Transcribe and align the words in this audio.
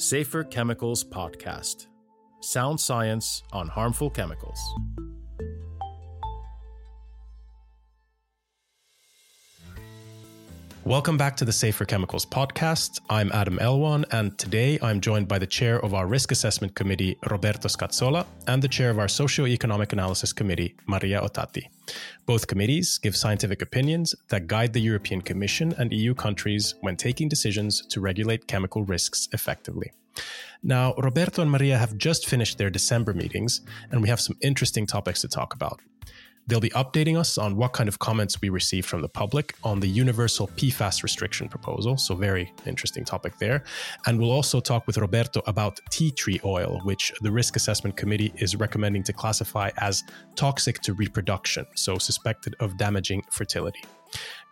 Safer 0.00 0.44
Chemicals 0.44 1.02
Podcast 1.02 1.88
Sound 2.40 2.78
Science 2.78 3.42
on 3.52 3.66
Harmful 3.66 4.10
Chemicals. 4.10 4.60
Welcome 10.88 11.18
back 11.18 11.36
to 11.36 11.44
the 11.44 11.52
Safer 11.52 11.84
Chemicals 11.84 12.24
podcast. 12.24 13.00
I'm 13.10 13.30
Adam 13.32 13.58
Elwan, 13.58 14.06
and 14.10 14.38
today 14.38 14.78
I'm 14.80 15.02
joined 15.02 15.28
by 15.28 15.38
the 15.38 15.46
chair 15.46 15.78
of 15.84 15.92
our 15.92 16.06
Risk 16.06 16.32
Assessment 16.32 16.74
Committee, 16.74 17.18
Roberto 17.28 17.68
Scazzola, 17.68 18.24
and 18.46 18.62
the 18.62 18.68
chair 18.68 18.88
of 18.88 18.98
our 18.98 19.06
Socioeconomic 19.06 19.92
Analysis 19.92 20.32
Committee, 20.32 20.76
Maria 20.86 21.20
Ottati. 21.20 21.68
Both 22.24 22.46
committees 22.46 22.96
give 22.96 23.14
scientific 23.14 23.60
opinions 23.60 24.14
that 24.30 24.46
guide 24.46 24.72
the 24.72 24.80
European 24.80 25.20
Commission 25.20 25.74
and 25.76 25.92
EU 25.92 26.14
countries 26.14 26.74
when 26.80 26.96
taking 26.96 27.28
decisions 27.28 27.84
to 27.88 28.00
regulate 28.00 28.46
chemical 28.46 28.82
risks 28.82 29.28
effectively. 29.34 29.92
Now, 30.62 30.94
Roberto 30.94 31.42
and 31.42 31.50
Maria 31.50 31.76
have 31.76 31.98
just 31.98 32.26
finished 32.26 32.56
their 32.56 32.70
December 32.70 33.12
meetings, 33.12 33.60
and 33.90 34.00
we 34.00 34.08
have 34.08 34.22
some 34.22 34.38
interesting 34.40 34.86
topics 34.86 35.20
to 35.20 35.28
talk 35.28 35.52
about. 35.52 35.82
They'll 36.48 36.60
be 36.60 36.70
updating 36.70 37.18
us 37.18 37.36
on 37.36 37.56
what 37.56 37.74
kind 37.74 37.88
of 37.88 37.98
comments 37.98 38.40
we 38.40 38.48
received 38.48 38.88
from 38.88 39.02
the 39.02 39.08
public 39.08 39.54
on 39.62 39.80
the 39.80 39.86
universal 39.86 40.48
PFAS 40.48 41.02
restriction 41.02 41.46
proposal. 41.46 41.98
So, 41.98 42.14
very 42.14 42.52
interesting 42.66 43.04
topic 43.04 43.36
there. 43.38 43.62
And 44.06 44.18
we'll 44.18 44.30
also 44.30 44.58
talk 44.58 44.86
with 44.86 44.96
Roberto 44.96 45.42
about 45.46 45.78
tea 45.90 46.10
tree 46.10 46.40
oil, 46.44 46.80
which 46.84 47.12
the 47.20 47.30
Risk 47.30 47.54
Assessment 47.56 47.98
Committee 47.98 48.32
is 48.36 48.56
recommending 48.56 49.02
to 49.04 49.12
classify 49.12 49.70
as 49.76 50.02
toxic 50.36 50.80
to 50.80 50.94
reproduction, 50.94 51.66
so 51.76 51.98
suspected 51.98 52.56
of 52.60 52.78
damaging 52.78 53.22
fertility. 53.30 53.84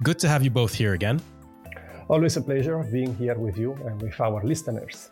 Good 0.03 0.19
to 0.19 0.29
have 0.29 0.45
you 0.45 0.51
both 0.51 0.75
here 0.75 0.93
again. 0.93 1.23
Always 2.09 2.37
a 2.37 2.43
pleasure 2.43 2.79
being 2.93 3.17
here 3.17 3.39
with 3.39 3.57
you 3.57 3.73
and 3.87 4.01
with 4.03 4.21
our 4.21 4.45
listeners. 4.45 5.11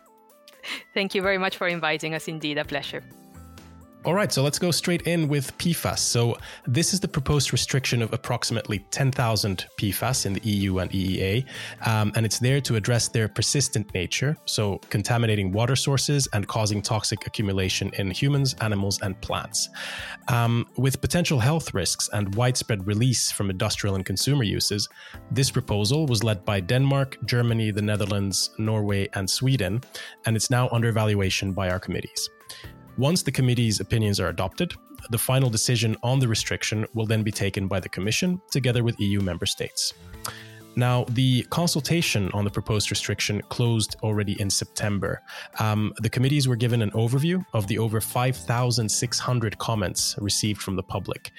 Thank 0.93 1.15
you 1.15 1.21
very 1.23 1.39
much 1.39 1.57
for 1.57 1.67
inviting 1.67 2.13
us. 2.13 2.27
Indeed, 2.27 2.59
a 2.59 2.63
pleasure. 2.63 3.03
All 4.05 4.13
right, 4.13 4.31
so 4.31 4.43
let's 4.43 4.59
go 4.59 4.69
straight 4.69 5.01
in 5.07 5.27
with 5.27 5.57
PFAS. 5.57 5.97
So, 5.97 6.37
this 6.67 6.93
is 6.93 6.99
the 6.99 7.07
proposed 7.07 7.51
restriction 7.51 8.03
of 8.03 8.13
approximately 8.13 8.85
10,000 8.91 9.65
PFAS 9.79 10.27
in 10.27 10.33
the 10.33 10.41
EU 10.47 10.77
and 10.77 10.91
EEA, 10.91 11.43
um, 11.87 12.11
and 12.15 12.23
it's 12.23 12.37
there 12.37 12.61
to 12.61 12.75
address 12.75 13.07
their 13.07 13.27
persistent 13.27 13.91
nature, 13.95 14.37
so 14.45 14.77
contaminating 14.91 15.51
water 15.51 15.75
sources 15.75 16.27
and 16.33 16.47
causing 16.47 16.83
toxic 16.83 17.25
accumulation 17.25 17.89
in 17.97 18.11
humans, 18.11 18.53
animals, 18.61 19.01
and 19.01 19.19
plants. 19.21 19.69
Um, 20.27 20.67
with 20.77 21.01
potential 21.01 21.39
health 21.39 21.73
risks 21.73 22.07
and 22.13 22.35
widespread 22.35 22.85
release 22.85 23.31
from 23.31 23.49
industrial 23.49 23.95
and 23.95 24.05
consumer 24.05 24.43
uses, 24.43 24.87
this 25.31 25.49
proposal 25.49 26.05
was 26.05 26.23
led 26.23 26.45
by 26.45 26.59
Denmark, 26.59 27.17
Germany, 27.25 27.71
the 27.71 27.81
Netherlands, 27.81 28.51
Norway, 28.59 29.09
and 29.13 29.27
Sweden, 29.27 29.81
and 30.27 30.35
it's 30.35 30.51
now 30.51 30.69
under 30.71 30.89
evaluation 30.89 31.53
by 31.53 31.71
our 31.71 31.79
committees. 31.79 32.29
Once 32.97 33.23
the 33.23 33.31
committee's 33.31 33.81
opinions 33.81 34.21
are 34.21 34.29
adopted, 34.29 34.73
the 35.09 35.17
final 35.17 35.49
decision 35.49 35.97
on 36.01 36.17
the 36.17 36.27
restriction 36.27 36.85
will 36.93 37.05
then 37.05 37.23
be 37.23 37.31
taken 37.31 37.67
by 37.67 37.79
the 37.79 37.89
Commission 37.89 38.41
together 38.49 38.83
with 38.83 38.99
EU 38.99 39.19
member 39.19 39.45
states. 39.45 39.93
Now, 40.77 41.05
the 41.09 41.43
consultation 41.43 42.29
on 42.33 42.45
the 42.45 42.49
proposed 42.49 42.91
restriction 42.91 43.41
closed 43.49 43.95
already 44.01 44.39
in 44.41 44.49
September. 44.49 45.21
Um, 45.59 45.93
the 45.97 46.09
committees 46.09 46.47
were 46.47 46.55
given 46.55 46.81
an 46.81 46.91
overview 46.91 47.45
of 47.53 47.67
the 47.67 47.79
over 47.79 47.99
5,600 47.99 49.57
comments 49.57 50.15
received 50.19 50.61
from 50.61 50.75
the 50.75 50.83
public. 50.83 51.31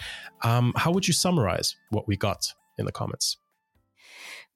Um, 0.43 0.73
how 0.77 0.91
would 0.93 1.07
you 1.07 1.15
summarize 1.15 1.77
what 1.91 2.07
we 2.07 2.17
got 2.17 2.53
in 2.79 2.87
the 2.87 2.93
comments? 2.93 3.39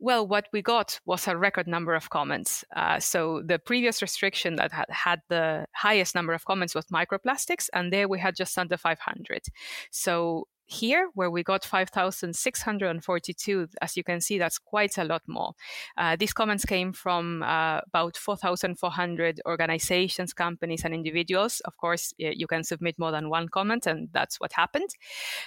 Well, 0.02 0.26
what 0.26 0.46
we 0.50 0.62
got 0.62 0.98
was 1.04 1.28
a 1.28 1.36
record 1.36 1.66
number 1.66 1.94
of 1.94 2.08
comments. 2.08 2.64
Uh, 2.74 2.98
so 3.00 3.42
the 3.44 3.58
previous 3.58 4.00
restriction 4.00 4.56
that 4.56 4.72
had 4.72 4.86
had 4.88 5.20
the 5.28 5.66
highest 5.74 6.14
number 6.14 6.32
of 6.32 6.46
comments 6.46 6.74
was 6.74 6.86
microplastics, 6.86 7.68
and 7.74 7.92
there 7.92 8.08
we 8.08 8.18
had 8.18 8.34
just 8.34 8.56
under 8.56 8.78
500. 8.78 9.42
So 9.90 10.48
here, 10.70 11.10
where 11.14 11.30
we 11.30 11.42
got 11.42 11.64
5,642, 11.64 13.68
as 13.82 13.96
you 13.96 14.04
can 14.04 14.20
see, 14.20 14.38
that's 14.38 14.58
quite 14.58 14.96
a 14.98 15.04
lot 15.04 15.22
more. 15.26 15.52
Uh, 15.96 16.16
these 16.16 16.32
comments 16.32 16.64
came 16.64 16.92
from 16.92 17.42
uh, 17.42 17.80
about 17.86 18.16
4,400 18.16 19.40
organizations, 19.46 20.32
companies, 20.32 20.84
and 20.84 20.94
individuals. 20.94 21.60
Of 21.60 21.76
course, 21.76 22.14
you 22.18 22.46
can 22.46 22.64
submit 22.64 22.98
more 22.98 23.10
than 23.10 23.30
one 23.30 23.48
comment, 23.48 23.86
and 23.86 24.08
that's 24.12 24.38
what 24.38 24.52
happened. 24.52 24.90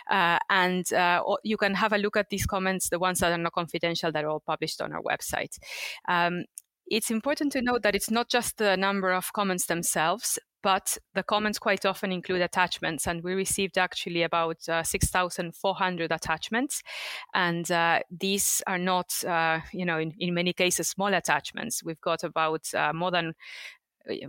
Uh, 0.10 0.40
and 0.50 0.92
uh, 0.94 1.24
you 1.44 1.58
can 1.58 1.76
have 1.76 1.94
a 1.94 1.98
look 1.98 2.18
at 2.18 2.30
these 2.30 2.46
comments, 2.46 2.90
the 2.90 3.00
ones 3.00 3.20
that 3.20 3.32
are 3.32 3.38
not 3.38 3.54
confidential, 3.54 4.12
that 4.12 4.24
are 4.24 4.30
all 4.30 4.42
published 4.42 4.82
on 4.82 4.92
our 4.92 5.02
website. 5.02 5.58
Um, 6.08 6.46
it's 6.88 7.12
important 7.12 7.52
to 7.54 7.62
note 7.62 7.84
that 7.84 7.96
it's 7.96 8.12
not 8.12 8.30
just 8.30 8.58
the 8.58 8.78
number 8.78 9.12
of 9.12 9.34
comments 9.34 9.66
themselves, 9.66 10.40
but 10.64 10.98
the 11.14 11.24
comments 11.24 11.60
quite 11.60 11.86
often 11.86 12.12
include 12.12 12.42
attachments. 12.42 13.06
And 13.06 13.22
we 13.22 13.34
received 13.34 13.78
actually 13.78 14.24
about 14.24 14.58
uh, 14.70 14.82
6400 14.82 16.12
attachments. 16.12 16.82
And 17.34 17.70
uh, 17.70 18.00
these 18.10 18.62
are 18.66 18.80
not 18.80 19.24
uh, 19.26 19.60
you 19.74 19.86
know 19.86 20.00
in, 20.00 20.14
in 20.18 20.34
many 20.34 20.54
cases 20.54 20.90
small 20.90 21.14
attachments. 21.14 21.84
We've 21.84 22.02
got 22.02 22.24
about 22.24 22.74
uh, 22.74 22.94
more 22.94 23.12
than 23.12 23.34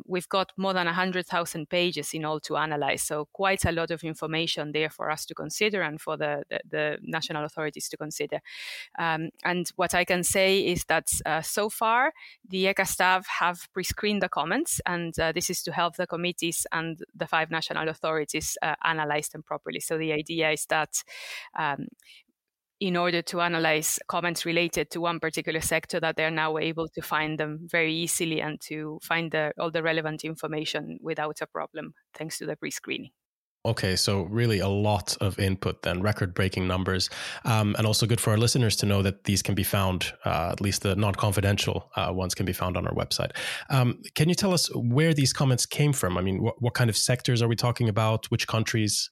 we've 0.07 0.29
got 0.29 0.53
more 0.57 0.73
than 0.73 0.87
100,000 0.87 1.69
pages 1.69 2.15
in 2.15 2.25
all 2.25 2.41
to 2.41 2.57
analyze. 2.57 3.03
So 3.03 3.27
quite 3.33 3.65
a 3.65 3.73
lot 3.73 3.91
of 3.91 4.05
information 4.05 4.73
there 4.73 4.91
for 4.91 5.11
us 5.11 5.25
to 5.27 5.35
consider 5.35 5.83
and 5.83 6.01
for 6.01 6.17
the, 6.17 6.45
the, 6.49 6.61
the 6.71 6.99
national 7.03 7.45
authorities 7.45 7.89
to 7.89 7.97
consider. 7.97 8.41
Um, 8.99 9.31
and 9.45 9.71
what 9.77 9.95
I 9.95 10.05
can 10.05 10.23
say 10.23 10.61
is 10.61 10.85
that 10.85 11.09
uh, 11.27 11.43
so 11.43 11.69
far, 11.69 12.13
the 12.49 12.67
ECHA 12.67 12.87
staff 12.87 13.27
have 13.27 13.69
pre-screened 13.73 14.23
the 14.23 14.29
comments, 14.29 14.81
and 14.87 15.19
uh, 15.19 15.33
this 15.33 15.51
is 15.51 15.63
to 15.63 15.73
help 15.73 15.97
the 15.97 16.07
committees 16.07 16.67
and 16.73 17.01
the 17.15 17.27
five 17.27 17.51
national 17.51 17.89
authorities 17.89 18.57
uh, 18.63 18.75
analyze 18.85 19.29
them 19.29 19.43
properly. 19.43 19.81
So 19.81 19.99
the 19.99 20.13
idea 20.13 20.51
is 20.51 20.67
that 20.67 21.03
um, 21.59 21.89
in 22.85 22.99
order 22.99 23.23
to 23.23 23.41
analyze 23.41 23.99
comments 24.09 24.45
related 24.45 24.91
to 24.91 25.01
one 25.01 25.19
particular 25.19 25.63
sector 25.63 25.99
that 25.99 26.17
they're 26.17 26.31
now 26.31 26.59
able 26.59 26.87
to 26.87 27.01
find 27.01 27.39
them 27.39 27.61
very 27.63 27.95
easily 27.95 28.43
and 28.43 28.61
to 28.61 28.99
find 29.03 29.33
the, 29.33 29.53
all 29.59 29.71
the 29.71 29.83
relevant 29.83 30.23
information 30.23 30.99
without 31.01 31.41
a 31.41 31.47
problem 31.47 31.95
thanks 32.13 32.37
to 32.37 32.45
the 32.45 32.55
pre-screening 32.57 33.11
Okay, 33.67 33.97
so 33.97 34.25
really 34.25 34.59
a 34.59 34.69
lot 34.69 35.17
of 35.23 35.39
input 35.39 35.81
then, 35.81 36.03
record 36.03 36.35
breaking 36.35 36.69
numbers. 36.69 37.09
Um, 37.47 37.75
and 37.79 37.87
also 37.87 38.05
good 38.05 38.21
for 38.21 38.33
our 38.33 38.37
listeners 38.37 38.77
to 38.77 38.85
know 38.85 39.01
that 39.01 39.25
these 39.25 39.41
can 39.41 39.55
be 39.55 39.63
found, 39.63 40.13
uh, 40.27 40.51
at 40.53 40.61
least 40.61 40.83
the 40.83 40.95
non 40.95 41.15
confidential 41.15 41.91
uh, 41.97 42.13
ones 42.13 42.35
can 42.35 42.45
be 42.45 42.53
found 42.53 42.77
on 42.77 42.87
our 42.87 42.93
website. 42.93 43.31
Um, 43.71 44.03
can 44.15 44.29
you 44.29 44.35
tell 44.35 44.53
us 44.53 44.69
where 44.75 45.15
these 45.15 45.33
comments 45.33 45.65
came 45.65 45.95
from? 45.95 46.19
I 46.19 46.21
mean, 46.21 46.41
wh- 46.45 46.63
what 46.63 46.75
kind 46.75 46.91
of 46.91 46.97
sectors 46.99 47.41
are 47.41 47.49
we 47.49 47.57
talking 47.57 47.89
about? 47.89 48.27
Which 48.27 48.47
countries? 48.47 49.09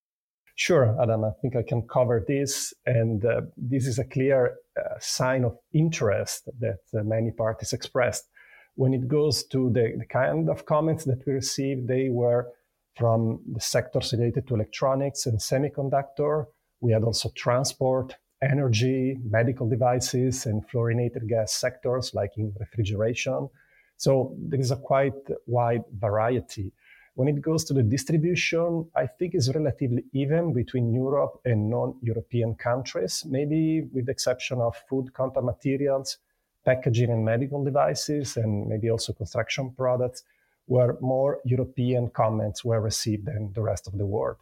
Sure, 0.54 0.96
Adam. 1.02 1.24
I 1.24 1.30
think 1.40 1.56
I 1.56 1.62
can 1.62 1.82
cover 1.82 2.24
this. 2.26 2.74
And 2.84 3.24
uh, 3.24 3.42
this 3.56 3.86
is 3.86 3.98
a 3.98 4.04
clear 4.04 4.56
uh, 4.78 4.98
sign 5.00 5.44
of 5.44 5.56
interest 5.72 6.48
that 6.60 6.80
uh, 6.94 7.02
many 7.02 7.30
parties 7.30 7.72
expressed. 7.72 8.28
When 8.74 8.94
it 8.94 9.08
goes 9.08 9.44
to 9.44 9.70
the, 9.70 9.94
the, 9.98 10.06
kind 10.06 10.48
of 10.48 10.64
comments 10.64 11.04
that 11.04 11.22
we 11.26 11.34
received, 11.34 11.88
they 11.88 12.08
were 12.10 12.48
from 12.96 13.40
the 13.52 13.60
sectors 13.60 14.12
related 14.12 14.46
to 14.48 14.54
electronics 14.54 15.26
and 15.26 15.38
semiconductor. 15.38 16.46
We 16.80 16.92
had 16.92 17.04
also 17.04 17.30
transport, 17.34 18.16
energy, 18.42 19.18
medical 19.24 19.68
devices, 19.68 20.46
and 20.46 20.66
fluorinated 20.68 21.28
gas 21.28 21.52
sectors 21.52 22.12
like 22.14 22.32
in 22.36 22.52
refrigeration. 22.58 23.48
So 23.96 24.34
there 24.38 24.60
is 24.60 24.70
a 24.70 24.76
quite 24.76 25.14
wide 25.46 25.84
variety. 25.98 26.72
When 27.14 27.28
it 27.28 27.42
goes 27.42 27.64
to 27.64 27.74
the 27.74 27.82
distribution, 27.82 28.88
I 28.96 29.06
think 29.06 29.34
it's 29.34 29.54
relatively 29.54 30.04
even 30.12 30.54
between 30.54 30.94
Europe 30.94 31.40
and 31.44 31.68
non-European 31.68 32.54
countries, 32.54 33.24
maybe 33.28 33.82
with 33.92 34.06
the 34.06 34.12
exception 34.12 34.60
of 34.60 34.76
food 34.88 35.12
contact 35.12 35.44
materials, 35.44 36.18
packaging 36.64 37.10
and 37.10 37.24
medical 37.24 37.62
devices, 37.62 38.36
and 38.36 38.66
maybe 38.66 38.88
also 38.88 39.12
construction 39.12 39.70
products, 39.76 40.22
where 40.66 40.96
more 41.00 41.40
European 41.44 42.08
comments 42.08 42.64
were 42.64 42.80
received 42.80 43.26
than 43.26 43.52
the 43.52 43.60
rest 43.60 43.86
of 43.86 43.98
the 43.98 44.06
world. 44.06 44.38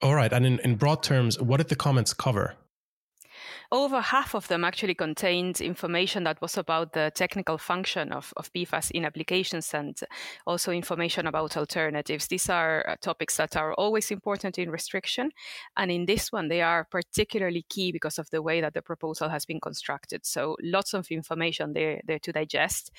All 0.00 0.14
right. 0.14 0.32
And 0.32 0.46
in, 0.46 0.60
in 0.60 0.76
broad 0.76 1.02
terms, 1.02 1.40
what 1.40 1.58
did 1.58 1.68
the 1.68 1.76
comments 1.76 2.14
cover? 2.14 2.54
Over 3.70 4.00
half 4.00 4.34
of 4.34 4.48
them 4.48 4.64
actually 4.64 4.94
contained 4.94 5.60
information 5.60 6.24
that 6.24 6.40
was 6.40 6.56
about 6.56 6.92
the 6.92 7.10
technical 7.14 7.58
function 7.58 8.12
of, 8.12 8.32
of 8.36 8.52
PFAS 8.52 8.90
in 8.90 9.04
applications 9.04 9.74
and 9.74 9.98
also 10.46 10.72
information 10.72 11.26
about 11.26 11.56
alternatives. 11.56 12.26
These 12.26 12.48
are 12.48 12.84
uh, 12.88 12.96
topics 13.00 13.36
that 13.36 13.56
are 13.56 13.74
always 13.74 14.10
important 14.10 14.58
in 14.58 14.70
restriction. 14.70 15.30
And 15.76 15.90
in 15.90 16.06
this 16.06 16.32
one, 16.32 16.48
they 16.48 16.62
are 16.62 16.84
particularly 16.84 17.64
key 17.68 17.92
because 17.92 18.18
of 18.18 18.30
the 18.30 18.42
way 18.42 18.60
that 18.60 18.74
the 18.74 18.82
proposal 18.82 19.28
has 19.28 19.44
been 19.44 19.60
constructed. 19.60 20.26
So 20.26 20.56
lots 20.62 20.94
of 20.94 21.10
information 21.10 21.72
there, 21.72 22.00
there 22.06 22.18
to 22.20 22.32
digest. 22.32 22.90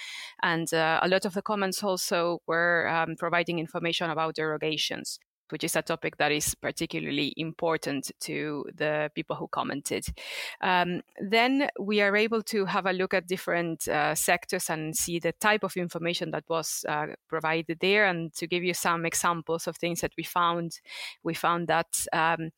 And 0.42 0.74
uh, 0.74 1.00
a 1.02 1.08
lot 1.08 1.26
of 1.26 1.34
the 1.34 1.42
comments 1.42 1.84
also 1.84 2.42
were 2.48 2.88
um, 2.88 3.16
providing 3.18 3.60
information 3.60 4.10
about 4.10 4.36
derogations. 4.36 5.20
Which 5.50 5.64
is 5.64 5.76
a 5.76 5.82
topic 5.82 6.18
that 6.18 6.32
is 6.32 6.56
particularly 6.56 7.34
important 7.38 8.12
to 8.20 8.66
the 8.76 9.10
people 9.16 9.36
who 9.36 9.48
commented. 9.48 10.06
Um, 10.62 11.02
then 11.20 11.70
we 11.80 12.02
are 12.02 12.16
able 12.16 12.42
to 12.44 12.66
have 12.66 12.86
a 12.86 12.94
look 12.94 13.14
at 13.14 13.28
different 13.28 13.88
uh, 13.88 14.16
sectors 14.16 14.70
and 14.70 14.96
see 14.96 15.20
the 15.20 15.34
type 15.34 15.64
of 15.64 15.76
information 15.78 16.32
that 16.32 16.44
was 16.50 16.86
uh, 16.88 17.08
provided 17.28 17.80
there. 17.80 18.06
And 18.06 18.34
to 18.36 18.48
give 18.48 18.64
you 18.64 18.74
some 18.74 19.06
examples 19.06 19.68
of 19.68 19.78
things 19.78 20.02
that 20.02 20.14
we 20.18 20.24
found, 20.24 20.80
we 21.24 21.34
found 21.34 21.68
that 21.68 21.88
um, 22.14 22.52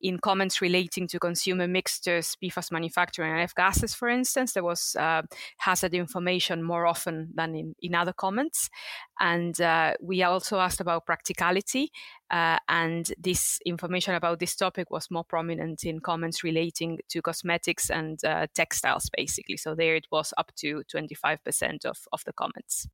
in 0.00 0.18
comments 0.18 0.60
relating 0.60 1.08
to 1.08 1.18
consumer 1.18 1.66
mixtures, 1.66 2.36
PFAS 2.42 2.70
manufacturing, 2.72 3.32
and 3.32 3.40
F 3.40 3.54
gases, 3.54 3.94
for 3.94 4.08
instance, 4.08 4.52
there 4.52 4.64
was 4.64 4.96
uh, 4.98 5.22
hazard 5.58 5.94
information 5.94 6.62
more 6.62 6.86
often 6.86 7.30
than 7.34 7.54
in, 7.54 7.74
in 7.80 7.94
other 7.94 8.12
comments. 8.12 8.68
And 9.18 9.60
uh, 9.60 9.94
we 10.00 10.22
also 10.22 10.58
asked 10.58 10.80
about 10.80 11.06
practicality. 11.06 11.90
Uh, 12.30 12.58
and 12.68 13.12
this 13.18 13.58
information 13.64 14.14
about 14.14 14.40
this 14.40 14.56
topic 14.56 14.90
was 14.90 15.10
more 15.10 15.24
prominent 15.24 15.84
in 15.84 16.00
comments 16.00 16.42
relating 16.44 16.98
to 17.08 17.22
cosmetics 17.22 17.90
and 17.90 18.22
uh, 18.24 18.46
textiles, 18.54 19.08
basically. 19.16 19.56
So 19.56 19.74
there 19.74 19.96
it 19.96 20.06
was 20.10 20.34
up 20.36 20.52
to 20.56 20.82
25% 20.92 21.84
of, 21.84 21.98
of 22.12 22.22
the 22.24 22.32
comments. 22.32 22.88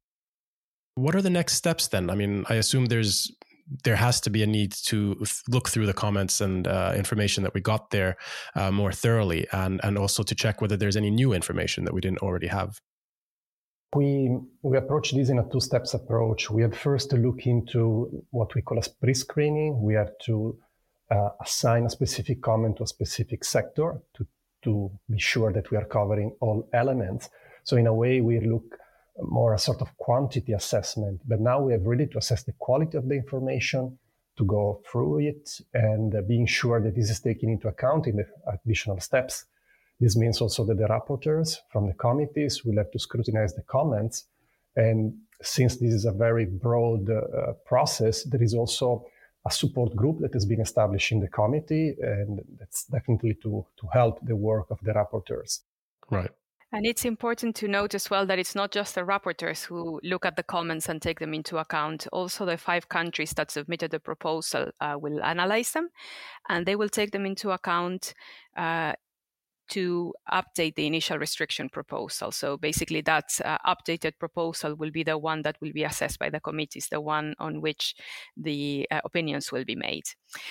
What 0.94 1.16
are 1.16 1.22
the 1.22 1.30
next 1.30 1.54
steps 1.54 1.88
then? 1.88 2.10
I 2.10 2.14
mean, 2.14 2.44
I 2.48 2.56
assume 2.56 2.86
there's 2.86 3.32
there 3.84 3.96
has 3.96 4.20
to 4.20 4.30
be 4.30 4.42
a 4.42 4.46
need 4.46 4.72
to 4.72 5.24
look 5.48 5.68
through 5.68 5.86
the 5.86 5.92
comments 5.94 6.40
and 6.40 6.66
uh, 6.66 6.92
information 6.96 7.42
that 7.42 7.54
we 7.54 7.60
got 7.60 7.90
there 7.90 8.16
uh, 8.54 8.70
more 8.70 8.92
thoroughly, 8.92 9.46
and 9.52 9.80
and 9.82 9.98
also 9.98 10.22
to 10.22 10.34
check 10.34 10.60
whether 10.60 10.76
there's 10.76 10.96
any 10.96 11.10
new 11.10 11.32
information 11.32 11.84
that 11.84 11.94
we 11.94 12.00
didn't 12.00 12.22
already 12.22 12.48
have. 12.48 12.80
We 13.94 14.38
we 14.62 14.76
approach 14.78 15.12
this 15.12 15.28
in 15.28 15.38
a 15.38 15.48
two 15.50 15.60
steps 15.60 15.94
approach. 15.94 16.50
We 16.50 16.62
have 16.62 16.76
first 16.76 17.10
to 17.10 17.16
look 17.16 17.46
into 17.46 18.24
what 18.30 18.54
we 18.54 18.62
call 18.62 18.78
a 18.78 18.82
pre-screening. 19.00 19.82
We 19.82 19.94
have 19.94 20.12
to 20.26 20.58
uh, 21.10 21.30
assign 21.40 21.86
a 21.86 21.90
specific 21.90 22.40
comment 22.40 22.76
to 22.76 22.84
a 22.84 22.86
specific 22.86 23.44
sector 23.44 24.00
to 24.14 24.26
to 24.62 24.90
be 25.10 25.18
sure 25.18 25.52
that 25.52 25.70
we 25.70 25.76
are 25.76 25.84
covering 25.84 26.34
all 26.40 26.68
elements. 26.72 27.28
So 27.64 27.76
in 27.76 27.86
a 27.86 27.94
way, 27.94 28.20
we 28.20 28.40
look 28.40 28.78
more 29.20 29.54
a 29.54 29.58
sort 29.58 29.82
of 29.82 29.96
quantity 29.96 30.52
assessment. 30.52 31.20
But 31.26 31.40
now 31.40 31.60
we 31.60 31.72
have 31.72 31.84
really 31.84 32.06
to 32.08 32.18
assess 32.18 32.42
the 32.44 32.54
quality 32.58 32.96
of 32.96 33.08
the 33.08 33.14
information, 33.14 33.98
to 34.38 34.44
go 34.44 34.80
through 34.90 35.18
it, 35.20 35.50
and 35.74 36.14
uh, 36.14 36.22
being 36.22 36.46
sure 36.46 36.80
that 36.80 36.94
this 36.94 37.10
is 37.10 37.20
taken 37.20 37.50
into 37.50 37.68
account 37.68 38.06
in 38.06 38.16
the 38.16 38.26
additional 38.52 38.98
steps. 39.00 39.44
This 40.00 40.16
means 40.16 40.40
also 40.40 40.64
that 40.66 40.78
the 40.78 40.88
rapporteurs 40.88 41.58
from 41.70 41.86
the 41.86 41.94
committees 41.94 42.64
will 42.64 42.76
have 42.76 42.90
to 42.90 42.98
scrutinize 42.98 43.54
the 43.54 43.62
comments. 43.62 44.24
And 44.74 45.14
since 45.42 45.76
this 45.76 45.92
is 45.92 46.06
a 46.06 46.12
very 46.12 46.46
broad 46.46 47.08
uh, 47.10 47.52
process, 47.66 48.24
there 48.24 48.42
is 48.42 48.54
also 48.54 49.04
a 49.46 49.50
support 49.50 49.94
group 49.94 50.20
that 50.20 50.32
has 50.32 50.46
been 50.46 50.60
established 50.60 51.12
in 51.12 51.20
the 51.20 51.28
committee, 51.28 51.94
and 52.00 52.40
that's 52.58 52.84
definitely 52.84 53.34
to, 53.42 53.66
to 53.78 53.86
help 53.92 54.18
the 54.22 54.36
work 54.36 54.70
of 54.70 54.78
the 54.82 54.92
rapporteurs. 54.92 55.60
Right. 56.10 56.30
And 56.72 56.86
it's 56.86 57.04
important 57.04 57.54
to 57.56 57.68
note 57.68 57.94
as 57.94 58.08
well 58.08 58.24
that 58.26 58.38
it's 58.38 58.54
not 58.54 58.72
just 58.72 58.94
the 58.94 59.02
rapporteurs 59.02 59.62
who 59.62 60.00
look 60.02 60.24
at 60.24 60.36
the 60.36 60.42
comments 60.42 60.88
and 60.88 61.02
take 61.02 61.20
them 61.20 61.34
into 61.34 61.58
account. 61.58 62.06
Also, 62.12 62.46
the 62.46 62.56
five 62.56 62.88
countries 62.88 63.32
that 63.32 63.50
submitted 63.50 63.90
the 63.90 64.00
proposal 64.00 64.70
uh, 64.80 64.96
will 64.98 65.22
analyze 65.22 65.72
them 65.72 65.90
and 66.48 66.64
they 66.64 66.74
will 66.74 66.88
take 66.88 67.10
them 67.10 67.26
into 67.26 67.50
account 67.50 68.14
uh, 68.56 68.94
to 69.68 70.14
update 70.30 70.74
the 70.74 70.86
initial 70.86 71.18
restriction 71.18 71.68
proposal. 71.68 72.32
So 72.32 72.56
basically, 72.56 73.02
that 73.02 73.24
uh, 73.44 73.58
updated 73.66 74.18
proposal 74.18 74.74
will 74.74 74.90
be 74.90 75.02
the 75.02 75.18
one 75.18 75.42
that 75.42 75.56
will 75.60 75.72
be 75.72 75.84
assessed 75.84 76.18
by 76.18 76.30
the 76.30 76.40
committees, 76.40 76.88
the 76.90 77.00
one 77.00 77.34
on 77.38 77.60
which 77.60 77.94
the 78.36 78.86
uh, 78.90 79.00
opinions 79.04 79.52
will 79.52 79.64
be 79.64 79.76
made. 79.76 80.04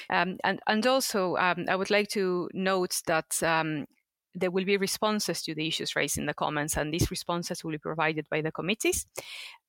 Um, 0.10 0.38
and, 0.44 0.60
and 0.68 0.86
also, 0.86 1.36
um, 1.38 1.66
I 1.68 1.76
would 1.76 1.90
like 1.90 2.10
to 2.10 2.50
note 2.54 3.02
that 3.08 3.42
um, 3.44 3.86
there 4.34 4.52
will 4.52 4.66
be 4.66 4.78
responses 4.78 5.42
to 5.44 5.56
the 5.56 5.68
issues 5.68 5.96
raised 5.96 6.18
in 6.18 6.26
the 6.26 6.34
comments, 6.34 6.78
and 6.78 6.94
these 6.94 7.12
responses 7.12 7.64
will 7.64 7.72
be 7.72 7.78
provided 7.78 8.28
by 8.30 8.42
the 8.42 8.52
committees 8.52 9.06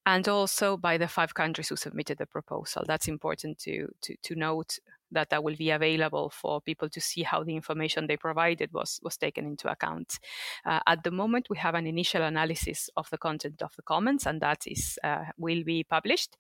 and 0.07 0.27
also 0.29 0.77
by 0.77 0.99
the 0.99 1.09
five 1.09 1.35
countries 1.35 1.69
who 1.69 1.77
submitted 1.77 2.19
the 2.19 2.27
proposal. 2.27 2.85
That's 2.87 3.09
important 3.09 3.59
to, 3.61 3.89
to, 4.03 4.17
to 4.23 4.35
note 4.35 4.79
that 5.13 5.43
will 5.43 5.57
be 5.57 5.71
available 5.71 6.31
for 6.31 6.61
people 6.61 6.89
to 6.89 7.01
see 7.01 7.23
how 7.23 7.45
the 7.45 7.55
information 7.55 8.07
they 8.07 8.17
provided 8.17 8.73
was, 8.73 8.99
was 9.03 9.17
taken 9.17 9.47
into 9.47 9.71
account. 9.71 10.19
Uh, 10.65 10.81
at 10.87 11.05
the 11.05 11.11
moment, 11.11 11.47
we 11.51 11.59
have 11.59 11.75
an 11.75 11.87
initial 11.87 12.23
analysis 12.23 12.91
of 12.97 13.09
the 13.11 13.19
content 13.19 13.63
of 13.63 13.75
the 13.77 13.83
comments, 13.83 14.27
and 14.27 14.41
that 14.41 14.67
is 14.67 14.99
uh, 15.05 15.25
will 15.39 15.65
be 15.65 15.85
published. 15.85 16.37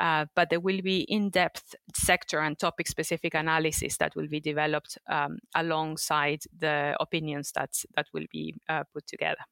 Uh, 0.00 0.26
but 0.34 0.50
there 0.50 0.60
will 0.60 0.82
be 0.82 1.00
in-depth 1.02 1.74
sector 1.94 2.40
and 2.40 2.58
topic-specific 2.58 3.34
analysis 3.34 3.96
that 3.98 4.14
will 4.16 4.28
be 4.28 4.40
developed 4.40 4.98
um, 5.10 5.38
alongside 5.54 6.42
the 6.58 6.96
opinions 7.00 7.52
that 7.52 7.70
that 7.96 8.06
will 8.12 8.26
be 8.30 8.54
uh, 8.68 8.84
put 8.92 9.06
together. 9.06 9.44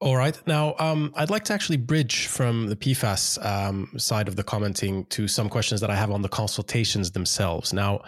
All 0.00 0.16
right. 0.16 0.40
Now, 0.46 0.74
um, 0.78 1.12
I'd 1.14 1.28
like 1.28 1.44
to 1.44 1.52
actually 1.52 1.76
bridge 1.76 2.26
from 2.26 2.68
the 2.68 2.76
PFAS 2.76 3.44
um, 3.44 3.92
side 3.98 4.28
of 4.28 4.36
the 4.36 4.42
commenting 4.42 5.04
to 5.06 5.28
some 5.28 5.50
questions 5.50 5.82
that 5.82 5.90
I 5.90 5.94
have 5.94 6.10
on 6.10 6.22
the 6.22 6.28
consultations 6.28 7.10
themselves. 7.10 7.74
Now, 7.74 8.00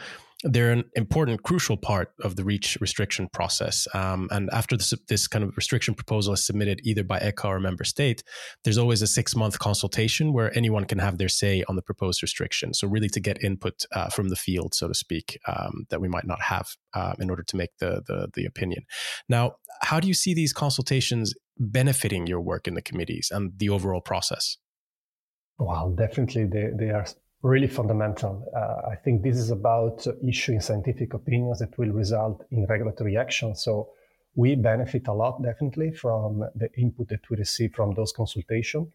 they're 0.45 0.73
an 0.73 0.85
important, 0.95 1.43
crucial 1.43 1.77
part 1.77 2.13
of 2.23 2.37
the 2.37 2.45
REACH 2.45 2.79
restriction 2.81 3.29
process. 3.33 3.87
Um, 3.95 4.29
and 4.31 4.51
after 4.53 4.77
this, 4.77 4.93
this, 5.09 5.29
kind 5.29 5.45
of 5.45 5.57
restriction 5.57 5.95
proposal 5.95 6.35
is 6.35 6.45
submitted 6.45 6.81
either 6.85 7.05
by 7.05 7.19
ECHA 7.21 7.45
or 7.45 7.61
member 7.61 7.85
state, 7.85 8.23
there's 8.65 8.79
always 8.79 9.03
a 9.03 9.07
six 9.07 9.37
month 9.37 9.59
consultation 9.59 10.33
where 10.33 10.57
anyone 10.57 10.85
can 10.85 10.99
have 10.99 11.19
their 11.19 11.29
say 11.29 11.65
on 11.69 11.77
the 11.77 11.83
proposed 11.83 12.23
restriction. 12.23 12.75
So, 12.75 12.89
really, 12.89 13.09
to 13.11 13.21
get 13.21 13.43
input 13.43 13.85
uh, 13.93 14.09
from 14.09 14.29
the 14.29 14.37
field, 14.37 14.75
so 14.75 14.89
to 14.89 14.95
speak, 14.95 15.39
um, 15.47 15.87
that 15.91 16.01
we 16.01 16.09
might 16.09 16.27
not 16.27 16.43
have 16.43 16.69
uh, 16.95 17.15
in 17.19 17.31
order 17.31 17.43
to 17.45 17.57
make 17.57 17.71
the, 17.79 18.03
the, 18.07 18.29
the 18.35 18.45
opinion. 18.45 18.85
Now, 19.29 19.57
how 19.81 20.01
do 20.01 20.09
you 20.09 20.15
see 20.15 20.35
these 20.35 20.53
consultations 20.53 21.35
benefiting 21.59 22.27
your 22.27 22.41
work 22.41 22.67
in 22.67 22.75
the 22.75 22.83
committees 22.83 23.31
and 23.33 23.53
the 23.59 23.69
overall 23.69 24.01
process? 24.01 24.57
Well, 25.59 25.91
definitely 25.91 26.47
they, 26.47 26.71
they 26.77 26.91
are 26.91 27.07
really 27.43 27.67
fundamental. 27.67 28.49
Uh, 28.57 28.91
I 28.93 28.97
think 28.97 29.23
this 29.23 29.37
is 29.37 29.51
about 29.51 30.07
issuing 30.27 30.61
scientific 30.61 31.13
opinions 31.15 31.59
that 31.59 31.77
will 31.77 31.91
result 31.91 32.45
in 32.51 32.67
regulatory 32.67 33.17
action. 33.17 33.55
So 33.57 33.91
we 34.35 34.55
benefit 34.55 35.09
a 35.09 35.13
lot, 35.13 35.43
definitely, 35.43 35.93
from 35.93 36.45
the 36.55 36.69
input 36.79 37.09
that 37.09 37.29
we 37.29 37.37
receive 37.37 37.75
from 37.75 37.95
those 37.95 38.13
consultations. 38.13 38.89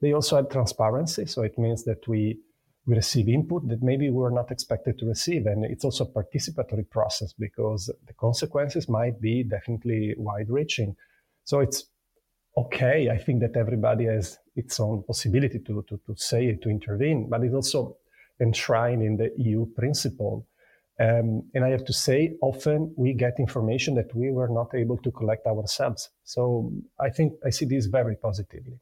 They 0.00 0.12
also 0.12 0.36
have 0.36 0.48
transparency, 0.48 1.26
so 1.26 1.42
it 1.42 1.58
means 1.58 1.84
that 1.84 2.06
we 2.06 2.38
we 2.86 2.94
receive 2.94 3.28
input 3.28 3.68
that 3.68 3.82
maybe 3.82 4.08
we 4.08 4.16
were 4.16 4.30
not 4.30 4.50
expected 4.50 4.98
to 4.98 5.04
receive, 5.04 5.44
and 5.44 5.62
it's 5.62 5.84
also 5.84 6.04
a 6.04 6.22
participatory 6.22 6.88
process 6.88 7.34
because 7.34 7.90
the 8.06 8.14
consequences 8.14 8.88
might 8.88 9.20
be 9.20 9.42
definitely 9.42 10.14
wide-reaching. 10.16 10.96
So 11.44 11.60
it's 11.60 11.84
okay. 12.64 13.08
I 13.10 13.18
think 13.18 13.40
that 13.40 13.56
everybody 13.56 14.06
has 14.06 14.38
its 14.56 14.80
own 14.80 15.02
possibility 15.04 15.58
to, 15.60 15.84
to, 15.88 16.00
to 16.06 16.16
say, 16.16 16.46
it, 16.46 16.62
to 16.62 16.70
intervene, 16.70 17.28
but 17.28 17.42
it's 17.42 17.54
also 17.54 17.96
enshrined 18.40 19.02
in 19.02 19.16
the 19.16 19.32
EU 19.38 19.66
principle. 19.66 20.46
Um, 21.00 21.44
and 21.54 21.64
I 21.64 21.68
have 21.68 21.84
to 21.84 21.92
say, 21.92 22.36
often 22.40 22.92
we 22.96 23.14
get 23.14 23.34
information 23.38 23.94
that 23.94 24.14
we 24.14 24.32
were 24.32 24.48
not 24.48 24.74
able 24.74 24.98
to 24.98 25.10
collect 25.12 25.46
ourselves. 25.46 26.10
So 26.24 26.72
I 26.98 27.10
think 27.10 27.34
I 27.46 27.50
see 27.50 27.66
this 27.66 27.86
very 27.86 28.16
positively. 28.16 28.80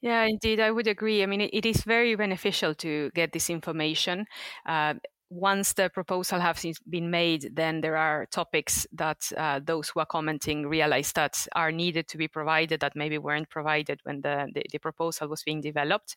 Yeah, 0.00 0.24
indeed, 0.24 0.60
I 0.60 0.70
would 0.70 0.86
agree. 0.86 1.22
I 1.22 1.26
mean, 1.26 1.40
it, 1.40 1.66
is 1.66 1.82
very 1.82 2.14
beneficial 2.14 2.74
to 2.76 3.10
get 3.14 3.32
this 3.32 3.50
information. 3.50 4.26
Uh, 4.64 4.94
once 5.30 5.74
the 5.74 5.90
proposal 5.90 6.40
has 6.40 6.78
been 6.88 7.10
made, 7.10 7.50
then 7.54 7.80
there 7.80 7.96
are 7.96 8.26
topics 8.26 8.86
that 8.92 9.30
uh, 9.36 9.60
those 9.62 9.88
who 9.88 10.00
are 10.00 10.06
commenting 10.06 10.66
realize 10.66 11.12
that 11.12 11.46
are 11.54 11.70
needed 11.70 12.08
to 12.08 12.16
be 12.16 12.28
provided 12.28 12.80
that 12.80 12.96
maybe 12.96 13.18
weren't 13.18 13.50
provided 13.50 14.00
when 14.04 14.22
the, 14.22 14.48
the, 14.54 14.62
the 14.72 14.78
proposal 14.78 15.28
was 15.28 15.42
being 15.42 15.60
developed. 15.60 16.16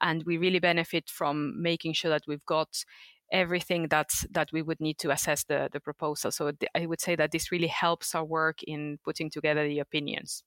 And 0.00 0.22
we 0.24 0.36
really 0.36 0.60
benefit 0.60 1.10
from 1.10 1.60
making 1.60 1.94
sure 1.94 2.10
that 2.10 2.22
we've 2.28 2.44
got 2.46 2.84
everything 3.32 3.88
that 3.88 4.10
that 4.30 4.50
we 4.52 4.60
would 4.62 4.78
need 4.78 4.98
to 4.98 5.10
assess 5.10 5.44
the, 5.44 5.68
the 5.72 5.80
proposal. 5.80 6.30
So 6.30 6.52
I 6.74 6.86
would 6.86 7.00
say 7.00 7.16
that 7.16 7.32
this 7.32 7.50
really 7.50 7.68
helps 7.68 8.14
our 8.14 8.24
work 8.24 8.62
in 8.62 8.98
putting 9.04 9.30
together 9.30 9.66
the 9.66 9.80
opinions. 9.80 10.44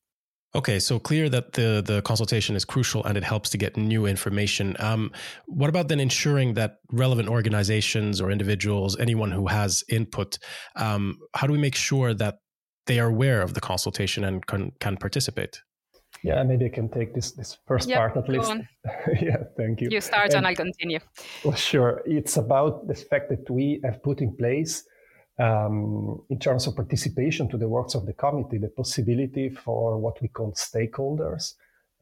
Okay, 0.56 0.80
so 0.80 1.00
clear 1.00 1.28
that 1.28 1.52
the 1.52 1.84
the 1.86 2.02
consultation 2.04 2.56
is 2.56 2.64
crucial 2.64 3.04
and 3.04 3.18
it 3.18 3.26
helps 3.26 3.50
to 3.50 3.58
get 3.58 3.76
new 3.76 4.06
information. 4.06 4.78
Um, 4.80 5.12
what 5.48 5.70
about 5.70 5.90
then 5.90 6.00
ensuring 6.00 6.54
that 6.54 6.78
relevant 6.94 7.28
organizations 7.28 8.22
or 8.22 8.32
individuals, 8.32 8.98
anyone 8.98 9.32
who 9.32 9.48
has 9.48 9.84
input, 9.90 10.40
um, 10.78 11.20
how 11.34 11.46
do 11.46 11.52
we 11.52 11.60
make 11.60 11.76
sure 11.76 12.14
that 12.14 12.36
they 12.88 13.00
are 13.00 13.08
aware 13.08 13.42
of 13.42 13.54
the 13.54 13.60
consultation 13.60 14.24
and 14.24 14.46
can, 14.46 14.72
can 14.80 14.96
participate? 14.96 15.62
Yeah, 16.24 16.42
maybe 16.44 16.66
I 16.66 16.70
can 16.70 16.88
take 16.88 17.14
this 17.14 17.34
this 17.34 17.58
first 17.68 17.90
yep, 17.90 17.98
part 17.98 18.16
at 18.16 18.30
least. 18.30 18.54
yeah, 19.22 19.44
thank 19.58 19.82
you. 19.82 19.90
You 19.92 20.00
start 20.00 20.28
and, 20.28 20.38
and 20.38 20.48
I'll 20.48 20.56
continue. 20.56 21.00
Well, 21.44 21.56
sure. 21.56 22.02
It's 22.06 22.38
about 22.38 22.88
the 22.88 22.96
fact 22.96 23.30
that 23.30 23.50
we 23.50 23.82
have 23.84 24.02
put 24.02 24.22
in 24.22 24.34
place 24.38 24.86
um, 25.38 26.22
in 26.30 26.40
terms 26.40 26.68
of 26.68 26.76
participation 26.76 27.50
to 27.50 27.58
the 27.58 27.68
works 27.68 27.96
of 27.96 28.06
the 28.06 28.14
committee, 28.14 28.58
the 28.58 28.70
possibility 28.70 29.50
for 29.50 29.98
what 29.98 30.22
we 30.22 30.28
call 30.30 30.54
stakeholders 30.54 31.54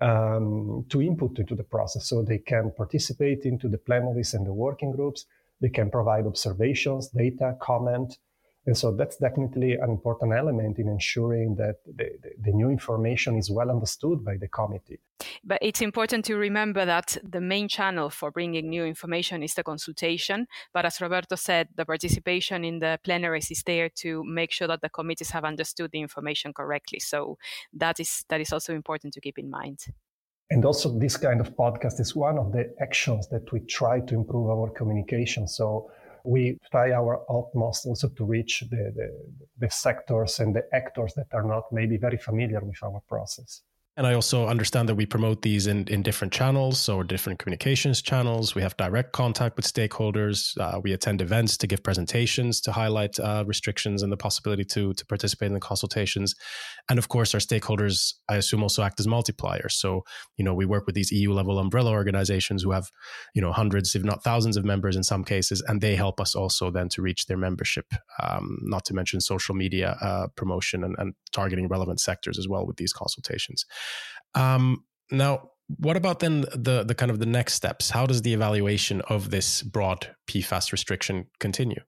um, 0.01 0.85
to 0.89 1.01
input 1.01 1.39
into 1.39 1.55
the 1.55 1.63
process 1.63 2.07
so 2.07 2.21
they 2.21 2.37
can 2.37 2.71
participate 2.75 3.45
into 3.45 3.67
the 3.67 3.77
plenaries 3.77 4.33
and 4.33 4.45
the 4.45 4.53
working 4.53 4.91
groups. 4.91 5.25
They 5.61 5.69
can 5.69 5.89
provide 5.89 6.25
observations, 6.25 7.07
data, 7.09 7.55
comment. 7.61 8.17
And 8.65 8.77
so 8.77 8.93
that's 8.95 9.17
definitely 9.17 9.73
an 9.73 9.89
important 9.89 10.31
element 10.33 10.79
in 10.79 10.87
ensuring 10.87 11.55
that 11.55 11.77
the, 11.85 12.11
the, 12.21 12.29
the, 12.45 12.51
new 12.53 12.69
information 12.69 13.37
is 13.37 13.51
well 13.51 13.69
understood 13.69 14.23
by 14.23 14.37
the 14.37 14.47
committee. 14.47 14.99
But 15.43 15.59
it's 15.61 15.81
important 15.81 16.23
to 16.25 16.35
remember 16.35 16.85
that 16.85 17.17
the 17.23 17.41
main 17.41 17.67
channel 17.67 18.09
for 18.09 18.31
bringing 18.31 18.69
new 18.69 18.85
information 18.85 19.43
is 19.43 19.53
the 19.53 19.63
consultation. 19.63 20.47
But 20.73 20.85
as 20.85 21.01
Roberto 21.01 21.35
said, 21.35 21.69
the 21.75 21.85
participation 21.85 22.63
in 22.63 22.79
the 22.79 22.99
plenaries 23.03 23.51
is 23.51 23.63
there 23.63 23.89
to 23.95 24.23
make 24.23 24.51
sure 24.51 24.67
that 24.67 24.81
the 24.81 24.89
committees 24.89 25.31
have 25.31 25.43
understood 25.43 25.91
the 25.91 25.99
information 25.99 26.53
correctly. 26.53 26.99
So 26.99 27.37
that 27.73 27.99
is 27.99 28.23
that 28.29 28.39
is 28.39 28.53
also 28.53 28.73
important 28.73 29.13
to 29.13 29.21
keep 29.21 29.37
in 29.37 29.49
mind. 29.49 29.79
And 30.49 30.63
also, 30.65 30.97
this 30.99 31.17
kind 31.17 31.41
of 31.41 31.55
podcast 31.55 31.99
is 31.99 32.15
one 32.15 32.37
of 32.37 32.51
the 32.51 32.73
actions 32.79 33.27
that 33.29 33.51
we 33.51 33.61
try 33.61 34.01
to 34.01 34.13
improve 34.13 34.49
our 34.49 34.69
communication. 34.69 35.47
So 35.47 35.89
we 36.23 36.57
try 36.71 36.91
our 36.91 37.23
utmost 37.29 37.85
also 37.85 38.07
to 38.09 38.23
reach 38.23 38.63
the, 38.69 38.93
the, 38.95 39.09
the 39.59 39.69
sectors 39.69 40.39
and 40.39 40.55
the 40.55 40.63
actors 40.73 41.13
that 41.15 41.27
are 41.33 41.43
not 41.43 41.63
maybe 41.71 41.97
very 41.97 42.17
familiar 42.17 42.61
with 42.61 42.81
our 42.83 43.01
process. 43.09 43.61
And 43.95 44.07
I 44.07 44.15
also 44.15 44.47
understand 44.47 44.89
that 44.89 44.95
we 44.95 45.05
promote 45.05 45.43
these 45.43 45.67
in, 45.67 45.87
in 45.87 46.01
different 46.01 46.33
channels, 46.33 46.79
so 46.79 47.03
different 47.03 47.37
communications 47.37 48.01
channels. 48.01 48.55
We 48.55 48.63
have 48.63 48.75
direct 48.75 49.11
contact 49.11 49.55
with 49.55 49.71
stakeholders. 49.71 50.57
Uh, 50.59 50.79
we 50.83 50.93
attend 50.93 51.21
events 51.21 51.57
to 51.57 51.67
give 51.67 51.83
presentations 51.83 52.59
to 52.61 52.71
highlight 52.71 53.19
uh, 53.19 53.43
restrictions 53.45 54.01
and 54.01 54.11
the 54.11 54.17
possibility 54.17 54.65
to 54.65 54.93
to 54.93 55.05
participate 55.05 55.47
in 55.47 55.53
the 55.53 55.59
consultations. 55.59 56.33
And 56.89 56.97
of 56.97 57.07
course, 57.07 57.35
our 57.35 57.39
stakeholders, 57.39 58.13
I 58.27 58.37
assume, 58.37 58.63
also 58.63 58.81
act 58.81 58.99
as 58.99 59.05
multipliers. 59.05 59.73
So 59.73 60.01
you 60.37 60.43
know, 60.43 60.55
we 60.55 60.65
work 60.65 60.87
with 60.87 60.95
these 60.95 61.11
EU 61.11 61.31
level 61.31 61.59
umbrella 61.59 61.91
organizations 61.91 62.63
who 62.63 62.71
have 62.71 62.89
you 63.35 63.43
know 63.43 63.51
hundreds, 63.51 63.93
if 63.93 64.03
not 64.03 64.23
thousands, 64.23 64.57
of 64.57 64.65
members 64.65 64.95
in 64.95 65.03
some 65.03 65.23
cases, 65.23 65.63
and 65.67 65.81
they 65.81 65.95
help 65.95 66.19
us 66.19 66.33
also 66.33 66.71
then 66.71 66.89
to 66.89 67.03
reach 67.03 67.27
their 67.27 67.37
membership. 67.37 67.85
Um, 68.23 68.57
not 68.63 68.85
to 68.85 68.95
mention 68.95 69.21
social 69.21 69.53
media 69.53 69.97
uh, 70.01 70.27
promotion 70.35 70.83
and, 70.83 70.95
and 70.97 71.13
targeting 71.31 71.67
relevant 71.67 71.99
sectors 71.99 72.39
as 72.39 72.47
well 72.47 72.65
with 72.65 72.77
these 72.77 72.91
consultations. 72.91 73.65
Um, 74.35 74.83
now, 75.11 75.51
what 75.67 75.97
about 75.97 76.19
then 76.19 76.41
the 76.41 76.83
the 76.83 76.95
kind 76.95 77.11
of 77.11 77.19
the 77.19 77.25
next 77.25 77.53
steps? 77.53 77.89
How 77.89 78.05
does 78.05 78.21
the 78.21 78.33
evaluation 78.33 79.01
of 79.01 79.29
this 79.29 79.61
broad 79.63 80.15
PFAS 80.27 80.71
restriction 80.71 81.27
continue? 81.39 81.81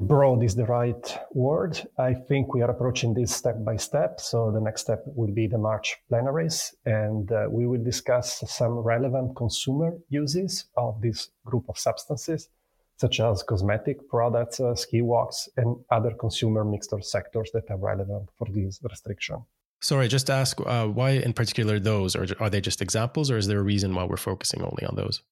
Broad 0.00 0.44
is 0.44 0.54
the 0.54 0.64
right 0.64 1.18
word. 1.32 1.80
I 1.98 2.14
think 2.14 2.54
we 2.54 2.62
are 2.62 2.70
approaching 2.70 3.14
this 3.14 3.34
step 3.34 3.64
by 3.64 3.76
step. 3.76 4.20
So 4.20 4.52
the 4.52 4.60
next 4.60 4.82
step 4.82 5.02
will 5.06 5.32
be 5.32 5.48
the 5.48 5.58
March 5.58 5.96
plenaries, 6.08 6.72
and 6.86 7.30
uh, 7.32 7.48
we 7.50 7.66
will 7.66 7.82
discuss 7.82 8.44
some 8.46 8.78
relevant 8.78 9.34
consumer 9.34 9.98
uses 10.08 10.66
of 10.76 11.00
this 11.00 11.30
group 11.44 11.64
of 11.68 11.78
substances, 11.78 12.48
such 12.96 13.18
as 13.18 13.42
cosmetic 13.42 14.08
products, 14.08 14.60
uh, 14.60 14.76
ski 14.76 15.02
waxes, 15.02 15.48
and 15.56 15.76
other 15.90 16.12
consumer 16.14 16.64
mixture 16.64 17.00
sectors 17.00 17.50
that 17.52 17.68
are 17.68 17.78
relevant 17.78 18.28
for 18.36 18.46
this 18.52 18.78
restriction. 18.88 19.44
Sorry, 19.80 20.08
just 20.08 20.28
ask 20.28 20.60
uh, 20.60 20.86
why 20.86 21.10
in 21.10 21.32
particular 21.32 21.78
those, 21.78 22.16
or 22.16 22.26
are 22.40 22.50
they 22.50 22.60
just 22.60 22.82
examples, 22.82 23.30
or 23.30 23.36
is 23.36 23.46
there 23.46 23.60
a 23.60 23.62
reason 23.62 23.94
why 23.94 24.04
we're 24.04 24.16
focusing 24.16 24.62
only 24.62 24.84
on 24.84 24.96
those? 24.96 25.22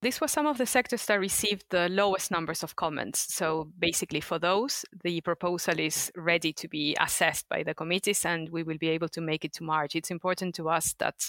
This 0.00 0.20
was 0.20 0.30
some 0.30 0.46
of 0.46 0.58
the 0.58 0.66
sectors 0.66 1.06
that 1.06 1.18
received 1.18 1.64
the 1.70 1.88
lowest 1.88 2.30
numbers 2.30 2.62
of 2.62 2.76
comments. 2.76 3.34
So 3.34 3.72
basically, 3.80 4.20
for 4.20 4.38
those, 4.38 4.84
the 5.02 5.20
proposal 5.22 5.80
is 5.80 6.12
ready 6.14 6.52
to 6.52 6.68
be 6.68 6.96
assessed 7.00 7.48
by 7.48 7.64
the 7.64 7.74
committees, 7.74 8.24
and 8.24 8.48
we 8.50 8.62
will 8.62 8.78
be 8.78 8.90
able 8.90 9.08
to 9.08 9.20
make 9.20 9.44
it 9.44 9.52
to 9.54 9.64
March. 9.64 9.96
It's 9.96 10.12
important 10.12 10.54
to 10.54 10.68
us 10.68 10.94
that 11.00 11.28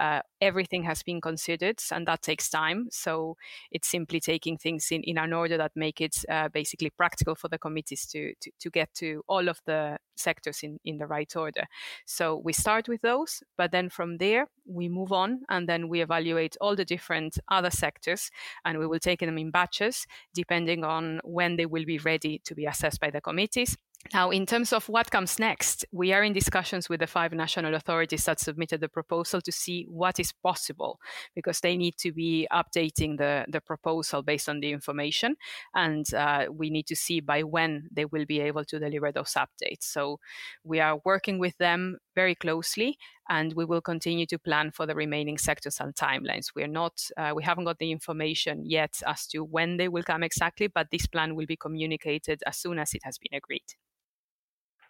uh, 0.00 0.20
everything 0.40 0.84
has 0.84 1.02
been 1.02 1.20
considered, 1.20 1.82
and 1.90 2.06
that 2.06 2.22
takes 2.22 2.48
time. 2.48 2.86
So 2.92 3.36
it's 3.72 3.88
simply 3.88 4.20
taking 4.20 4.58
things 4.58 4.92
in, 4.92 5.02
in 5.02 5.18
an 5.18 5.32
order 5.32 5.56
that 5.56 5.72
make 5.74 6.00
it 6.00 6.24
uh, 6.30 6.50
basically 6.50 6.90
practical 6.90 7.34
for 7.34 7.48
the 7.48 7.58
committees 7.58 8.06
to, 8.12 8.32
to, 8.42 8.50
to 8.60 8.70
get 8.70 8.94
to 8.94 9.24
all 9.26 9.48
of 9.48 9.60
the 9.66 9.98
sectors 10.14 10.62
in, 10.62 10.78
in 10.84 10.98
the 10.98 11.06
right 11.08 11.34
order. 11.34 11.64
So 12.06 12.40
we 12.44 12.52
start 12.52 12.88
with 12.88 13.02
those, 13.02 13.42
but 13.58 13.72
then 13.72 13.88
from 13.88 14.18
there, 14.18 14.46
we 14.66 14.88
move 14.88 15.10
on 15.10 15.40
and 15.48 15.68
then 15.68 15.88
we 15.88 16.00
evaluate 16.00 16.56
all 16.60 16.76
the 16.76 16.84
different 16.84 17.38
other 17.50 17.70
sectors 17.70 18.03
and 18.64 18.78
we 18.78 18.86
will 18.86 18.98
take 18.98 19.20
them 19.20 19.38
in 19.38 19.50
batches 19.50 20.06
depending 20.34 20.84
on 20.84 21.20
when 21.24 21.56
they 21.56 21.66
will 21.66 21.84
be 21.84 21.98
ready 21.98 22.40
to 22.44 22.54
be 22.54 22.66
assessed 22.66 23.00
by 23.00 23.10
the 23.10 23.20
committees 23.20 23.76
now, 24.12 24.30
in 24.30 24.44
terms 24.44 24.72
of 24.72 24.88
what 24.88 25.10
comes 25.10 25.38
next, 25.38 25.86
we 25.90 26.12
are 26.12 26.22
in 26.22 26.34
discussions 26.34 26.88
with 26.88 27.00
the 27.00 27.06
five 27.06 27.32
national 27.32 27.74
authorities 27.74 28.24
that 28.24 28.38
submitted 28.38 28.80
the 28.80 28.88
proposal 28.88 29.40
to 29.40 29.50
see 29.50 29.86
what 29.88 30.20
is 30.20 30.30
possible 30.30 31.00
because 31.34 31.60
they 31.60 31.76
need 31.76 31.96
to 31.98 32.12
be 32.12 32.46
updating 32.52 33.16
the, 33.16 33.46
the 33.48 33.62
proposal 33.62 34.22
based 34.22 34.48
on 34.48 34.60
the 34.60 34.72
information. 34.72 35.36
And 35.74 36.12
uh, 36.12 36.46
we 36.52 36.68
need 36.68 36.86
to 36.88 36.96
see 36.96 37.20
by 37.20 37.42
when 37.44 37.88
they 37.90 38.04
will 38.04 38.26
be 38.26 38.40
able 38.40 38.64
to 38.66 38.78
deliver 38.78 39.10
those 39.10 39.32
updates. 39.32 39.84
So 39.84 40.20
we 40.64 40.80
are 40.80 41.00
working 41.04 41.38
with 41.38 41.56
them 41.56 41.98
very 42.14 42.34
closely 42.34 42.98
and 43.28 43.52
we 43.54 43.64
will 43.64 43.80
continue 43.80 44.26
to 44.26 44.38
plan 44.38 44.70
for 44.70 44.86
the 44.86 44.94
remaining 44.94 45.38
sectors 45.38 45.80
and 45.80 45.94
timelines. 45.94 46.54
We're 46.54 46.66
not, 46.68 47.08
uh, 47.16 47.32
we 47.34 47.42
haven't 47.42 47.64
got 47.64 47.78
the 47.78 47.90
information 47.90 48.64
yet 48.64 49.00
as 49.06 49.26
to 49.28 49.44
when 49.44 49.76
they 49.76 49.88
will 49.88 50.02
come 50.02 50.22
exactly, 50.22 50.66
but 50.66 50.90
this 50.90 51.06
plan 51.06 51.34
will 51.34 51.46
be 51.46 51.56
communicated 51.56 52.42
as 52.46 52.56
soon 52.56 52.78
as 52.78 52.94
it 52.94 53.02
has 53.04 53.18
been 53.18 53.36
agreed. 53.36 53.74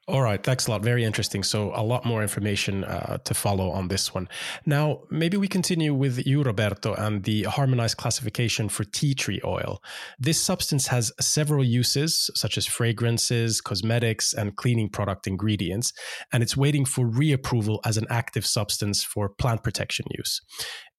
All 0.06 0.20
right, 0.20 0.42
thanks 0.42 0.66
a 0.66 0.70
lot. 0.70 0.82
Very 0.82 1.02
interesting. 1.02 1.42
So, 1.42 1.72
a 1.74 1.82
lot 1.82 2.04
more 2.04 2.20
information 2.20 2.84
uh, 2.84 3.16
to 3.24 3.32
follow 3.32 3.70
on 3.70 3.88
this 3.88 4.12
one. 4.12 4.28
Now, 4.66 5.00
maybe 5.10 5.38
we 5.38 5.48
continue 5.48 5.94
with 5.94 6.26
you, 6.26 6.42
Roberto, 6.42 6.92
and 6.94 7.24
the 7.24 7.44
harmonized 7.44 7.96
classification 7.96 8.68
for 8.68 8.84
tea 8.84 9.14
tree 9.14 9.40
oil. 9.44 9.82
This 10.18 10.38
substance 10.38 10.88
has 10.88 11.10
several 11.20 11.64
uses, 11.64 12.30
such 12.34 12.58
as 12.58 12.66
fragrances, 12.66 13.62
cosmetics, 13.62 14.34
and 14.34 14.56
cleaning 14.56 14.90
product 14.90 15.26
ingredients, 15.26 15.94
and 16.32 16.42
it's 16.42 16.54
waiting 16.56 16.84
for 16.84 17.06
reapproval 17.06 17.78
as 17.86 17.96
an 17.96 18.06
active 18.10 18.44
substance 18.44 19.02
for 19.02 19.30
plant 19.30 19.62
protection 19.62 20.04
use. 20.10 20.42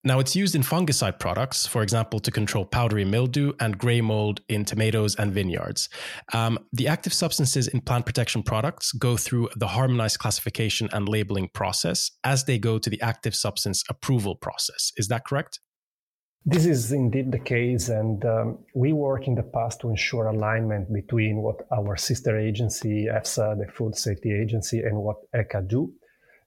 Now, 0.08 0.20
it's 0.20 0.36
used 0.36 0.54
in 0.54 0.62
fungicide 0.62 1.18
products, 1.18 1.66
for 1.66 1.82
example, 1.82 2.20
to 2.20 2.30
control 2.30 2.64
powdery 2.64 3.06
mildew 3.06 3.54
and 3.60 3.76
gray 3.76 4.02
mold 4.02 4.40
in 4.48 4.64
tomatoes 4.64 5.16
and 5.16 5.34
vineyards. 5.34 5.90
Um, 6.32 6.60
the 6.72 6.88
active 6.88 7.12
substances 7.12 7.68
in 7.68 7.82
plant 7.82 8.06
protection 8.06 8.44
products 8.44 8.92
go 8.92 9.18
through 9.18 9.50
the 9.56 9.66
harmonized 9.66 10.20
classification 10.20 10.90
and 10.94 11.10
labeling 11.10 11.50
process 11.56 12.12
as 12.24 12.44
they 12.44 12.60
go 12.60 12.78
to 12.78 12.88
the 12.88 13.02
active 13.02 13.36
substance 13.36 13.84
approval 13.90 14.36
process. 14.36 14.92
Is 14.96 15.08
that 15.08 15.26
correct? 15.26 15.60
This 16.46 16.68
is 16.68 16.92
indeed 16.92 17.32
the 17.32 17.40
case, 17.40 17.90
and 17.90 18.24
um, 18.26 18.60
we 18.76 18.94
work 18.94 19.28
in 19.28 19.34
the 19.34 19.42
past 19.42 19.82
to 19.82 19.90
ensure 19.90 20.28
alignment 20.28 20.94
between 20.94 21.38
what 21.38 21.66
our 21.76 21.98
sister 21.98 22.38
agency, 22.38 23.08
EFSA, 23.12 23.58
the 23.58 23.72
Food 23.72 23.96
Safety 23.96 24.32
Agency, 24.40 24.82
and 24.82 24.98
what 24.98 25.18
ECHA 25.34 25.68
do. 25.68 25.92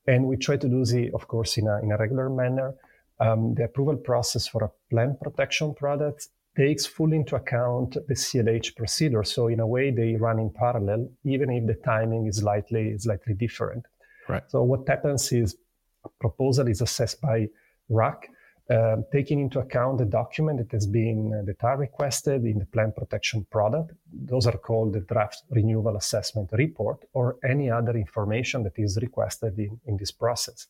And 0.06 0.26
we 0.26 0.36
try 0.36 0.56
to 0.56 0.68
do 0.68 0.84
this, 0.84 1.10
of 1.12 1.26
course, 1.26 1.58
in 1.58 1.66
a, 1.66 1.80
in 1.82 1.90
a 1.90 1.96
regular 1.96 2.30
manner 2.30 2.76
um, 3.20 3.54
the 3.54 3.64
approval 3.64 3.96
process 3.96 4.46
for 4.46 4.64
a 4.64 4.70
plant 4.90 5.20
protection 5.20 5.74
product 5.74 6.28
takes 6.56 6.86
fully 6.86 7.16
into 7.16 7.36
account 7.36 7.94
the 8.08 8.14
CLH 8.14 8.76
procedure. 8.76 9.22
So 9.22 9.46
in 9.48 9.60
a 9.60 9.66
way, 9.66 9.90
they 9.90 10.16
run 10.16 10.38
in 10.38 10.50
parallel, 10.50 11.08
even 11.24 11.50
if 11.50 11.66
the 11.66 11.74
timing 11.74 12.26
is 12.26 12.38
slightly 12.38 12.98
slightly 12.98 13.34
different. 13.34 13.84
Right. 14.28 14.42
So 14.48 14.62
what 14.62 14.88
happens 14.88 15.32
is 15.32 15.56
a 16.04 16.08
proposal 16.20 16.68
is 16.68 16.80
assessed 16.80 17.20
by 17.20 17.48
RAC, 17.88 18.28
uh, 18.70 18.96
taking 19.12 19.40
into 19.40 19.60
account 19.60 19.98
the 19.98 20.04
document 20.04 20.58
that 20.58 20.72
has 20.72 20.86
been 20.86 21.32
uh, 21.32 21.42
that 21.46 21.62
are 21.64 21.78
requested 21.78 22.44
in 22.44 22.58
the 22.58 22.66
plant 22.66 22.94
protection 22.96 23.46
product. 23.50 23.92
Those 24.12 24.46
are 24.46 24.58
called 24.58 24.92
the 24.92 25.00
draft 25.00 25.42
renewal 25.50 25.96
assessment 25.96 26.50
report 26.52 27.04
or 27.14 27.36
any 27.48 27.70
other 27.70 27.96
information 27.96 28.64
that 28.64 28.76
is 28.76 28.98
requested 29.00 29.58
in, 29.58 29.80
in 29.86 29.96
this 29.96 30.10
process. 30.10 30.66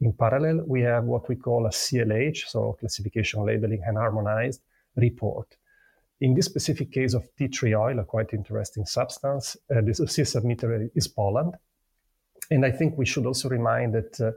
In 0.00 0.12
parallel, 0.12 0.64
we 0.66 0.82
have 0.82 1.04
what 1.04 1.28
we 1.28 1.36
call 1.36 1.66
a 1.66 1.70
CLH, 1.70 2.48
so 2.48 2.76
classification, 2.78 3.44
labeling, 3.44 3.82
and 3.86 3.96
harmonized 3.96 4.60
report. 4.96 5.56
In 6.20 6.34
this 6.34 6.46
specific 6.46 6.92
case 6.92 7.14
of 7.14 7.28
tea 7.36 7.48
tree 7.48 7.74
oil, 7.74 7.98
a 7.98 8.04
quite 8.04 8.32
interesting 8.32 8.86
substance, 8.86 9.56
uh, 9.70 9.80
the 9.80 9.92
dossier 9.92 10.24
submitter 10.24 10.90
is 10.94 11.08
Poland. 11.08 11.54
And 12.50 12.64
I 12.64 12.70
think 12.70 12.98
we 12.98 13.06
should 13.06 13.26
also 13.26 13.48
remind 13.48 13.94
that 13.94 14.20
uh, 14.20 14.32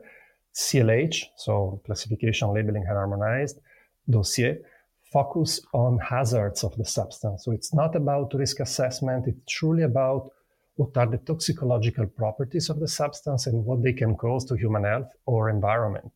CLH, 0.55 1.25
so 1.35 1.81
classification, 1.85 2.53
labeling, 2.53 2.83
and 2.87 2.97
harmonized 2.97 3.59
dossier, 4.09 4.57
focus 5.11 5.61
on 5.73 5.99
hazards 5.99 6.63
of 6.63 6.75
the 6.77 6.85
substance. 6.85 7.45
So 7.45 7.51
it's 7.51 7.73
not 7.73 7.95
about 7.95 8.33
risk 8.33 8.59
assessment. 8.59 9.27
It's 9.27 9.39
truly 9.47 9.83
about 9.83 10.31
what 10.77 10.95
are 10.95 11.07
the 11.07 11.17
toxicological 11.17 12.05
properties 12.05 12.69
of 12.69 12.79
the 12.79 12.87
substance 12.87 13.47
and 13.47 13.65
what 13.65 13.83
they 13.83 13.93
can 13.93 14.15
cause 14.15 14.45
to 14.45 14.55
human 14.55 14.83
health 14.83 15.11
or 15.25 15.49
environment. 15.49 16.11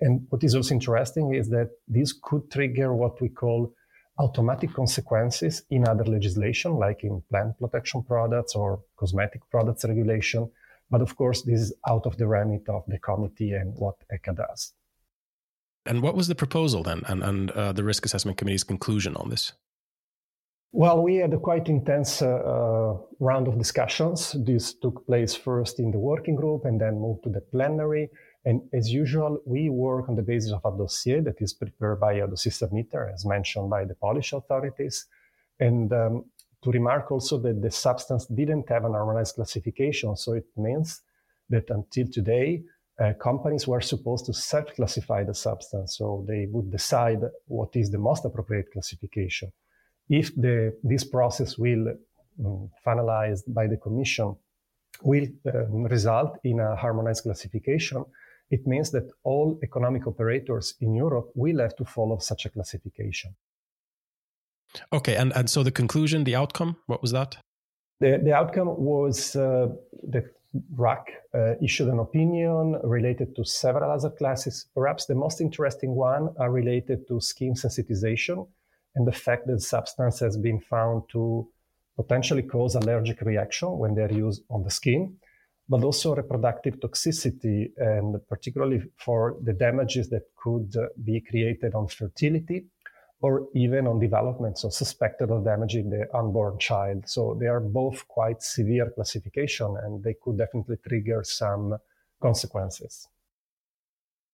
And 0.00 0.26
what 0.30 0.44
is 0.44 0.54
also 0.54 0.74
interesting 0.74 1.34
is 1.34 1.48
that 1.50 1.70
this 1.88 2.12
could 2.12 2.50
trigger 2.50 2.94
what 2.94 3.20
we 3.20 3.28
call 3.28 3.72
automatic 4.18 4.72
consequences 4.72 5.62
in 5.70 5.88
other 5.88 6.04
legislation, 6.04 6.76
like 6.76 7.02
in 7.02 7.22
plant 7.30 7.58
protection 7.58 8.02
products 8.02 8.54
or 8.54 8.80
cosmetic 8.96 9.42
products 9.50 9.84
regulation. 9.84 10.50
But 10.90 11.02
of 11.02 11.16
course, 11.16 11.42
this 11.42 11.60
is 11.60 11.74
out 11.88 12.06
of 12.06 12.16
the 12.16 12.28
remit 12.28 12.68
of 12.68 12.84
the 12.86 12.98
committee 12.98 13.52
and 13.52 13.74
what 13.74 13.96
ECHA 14.12 14.36
does. 14.36 14.72
And 15.84 16.02
what 16.02 16.14
was 16.14 16.28
the 16.28 16.34
proposal 16.34 16.82
then, 16.82 17.02
and, 17.06 17.22
and 17.22 17.50
uh, 17.50 17.72
the 17.72 17.84
risk 17.84 18.04
assessment 18.04 18.38
committee's 18.38 18.64
conclusion 18.64 19.16
on 19.16 19.30
this? 19.30 19.52
Well, 20.72 21.02
we 21.02 21.16
had 21.16 21.32
a 21.32 21.38
quite 21.38 21.68
intense 21.68 22.20
uh, 22.20 22.26
uh, 22.26 22.98
round 23.18 23.48
of 23.48 23.56
discussions. 23.58 24.36
This 24.44 24.74
took 24.74 25.06
place 25.06 25.34
first 25.34 25.78
in 25.78 25.90
the 25.90 25.98
working 25.98 26.36
group 26.36 26.64
and 26.64 26.80
then 26.80 27.00
moved 27.00 27.22
to 27.24 27.30
the 27.30 27.40
plenary. 27.40 28.10
And 28.44 28.60
as 28.72 28.92
usual, 28.92 29.40
we 29.46 29.70
work 29.70 30.08
on 30.08 30.16
the 30.16 30.22
basis 30.22 30.52
of 30.52 30.64
a 30.64 30.76
dossier 30.76 31.20
that 31.20 31.40
is 31.40 31.54
prepared 31.54 32.00
by 32.00 32.14
a 32.14 32.26
dossier 32.26 32.52
submitter, 32.52 33.12
as 33.12 33.24
mentioned 33.24 33.70
by 33.70 33.84
the 33.84 33.94
Polish 33.94 34.32
authorities. 34.32 35.06
And 35.58 35.92
um, 35.92 36.24
to 36.62 36.70
remark 36.70 37.10
also 37.10 37.38
that 37.38 37.62
the 37.62 37.70
substance 37.70 38.26
didn't 38.26 38.68
have 38.68 38.84
an 38.84 38.92
harmonized 38.92 39.36
classification. 39.36 40.16
So 40.16 40.34
it 40.34 40.46
means 40.56 41.00
that 41.48 41.70
until 41.70 42.06
today, 42.08 42.62
uh, 42.98 43.12
companies 43.14 43.66
were 43.66 43.80
supposed 43.80 44.26
to 44.26 44.32
self-classify 44.32 45.24
the 45.24 45.34
substance. 45.34 45.96
So 45.96 46.24
they 46.28 46.48
would 46.50 46.70
decide 46.70 47.20
what 47.46 47.74
is 47.76 47.90
the 47.90 47.98
most 47.98 48.24
appropriate 48.24 48.72
classification. 48.72 49.52
If 50.08 50.34
the, 50.36 50.76
this 50.82 51.04
process 51.04 51.58
will 51.58 51.94
um, 52.44 52.70
finalized 52.86 53.44
by 53.48 53.66
the 53.66 53.76
Commission 53.76 54.36
will 55.02 55.26
um, 55.52 55.84
result 55.84 56.38
in 56.44 56.60
a 56.60 56.76
harmonized 56.76 57.24
classification, 57.24 58.04
it 58.50 58.66
means 58.66 58.90
that 58.92 59.10
all 59.24 59.58
economic 59.62 60.06
operators 60.06 60.74
in 60.80 60.94
Europe 60.94 61.30
will 61.34 61.58
have 61.58 61.74
to 61.76 61.84
follow 61.84 62.18
such 62.18 62.46
a 62.46 62.50
classification. 62.50 63.34
Okay, 64.92 65.16
and, 65.16 65.32
and 65.34 65.50
so 65.50 65.62
the 65.62 65.70
conclusion, 65.70 66.24
the 66.24 66.36
outcome, 66.36 66.76
what 66.86 67.02
was 67.02 67.12
that? 67.12 67.36
The, 68.00 68.20
the 68.22 68.34
outcome 68.34 68.68
was 68.76 69.34
uh, 69.34 69.68
that 70.10 70.24
RAC 70.74 71.08
uh, 71.34 71.54
issued 71.62 71.88
an 71.88 71.98
opinion 71.98 72.78
related 72.82 73.34
to 73.36 73.44
several 73.44 73.90
other 73.90 74.10
classes. 74.10 74.66
Perhaps 74.74 75.06
the 75.06 75.14
most 75.14 75.40
interesting 75.40 75.94
one 75.94 76.34
are 76.38 76.50
related 76.50 77.08
to 77.08 77.20
skin 77.20 77.54
sensitization 77.54 78.46
and 78.96 79.06
the 79.06 79.12
fact 79.12 79.46
that 79.46 79.60
substance 79.60 80.18
has 80.20 80.36
been 80.36 80.60
found 80.60 81.02
to 81.10 81.46
potentially 81.96 82.42
cause 82.42 82.74
allergic 82.74 83.20
reaction 83.20 83.78
when 83.78 83.94
they're 83.94 84.12
used 84.12 84.42
on 84.50 84.62
the 84.62 84.70
skin, 84.70 85.16
but 85.68 85.84
also 85.84 86.14
reproductive 86.14 86.80
toxicity, 86.80 87.70
and 87.76 88.16
particularly 88.28 88.82
for 88.96 89.36
the 89.42 89.52
damages 89.52 90.08
that 90.10 90.22
could 90.36 90.74
uh, 90.76 90.86
be 91.04 91.20
created 91.20 91.74
on 91.74 91.86
fertility 91.86 92.66
or 93.20 93.48
even 93.54 93.86
on 93.86 93.98
development, 93.98 94.58
so 94.58 94.68
suspected 94.68 95.30
of 95.30 95.44
damaging 95.44 95.88
the 95.88 96.06
unborn 96.14 96.58
child. 96.58 97.08
So 97.08 97.36
they 97.40 97.46
are 97.46 97.60
both 97.60 98.06
quite 98.08 98.42
severe 98.42 98.90
classification 98.94 99.74
and 99.82 100.02
they 100.04 100.14
could 100.22 100.36
definitely 100.36 100.76
trigger 100.86 101.22
some 101.24 101.78
consequences. 102.20 103.08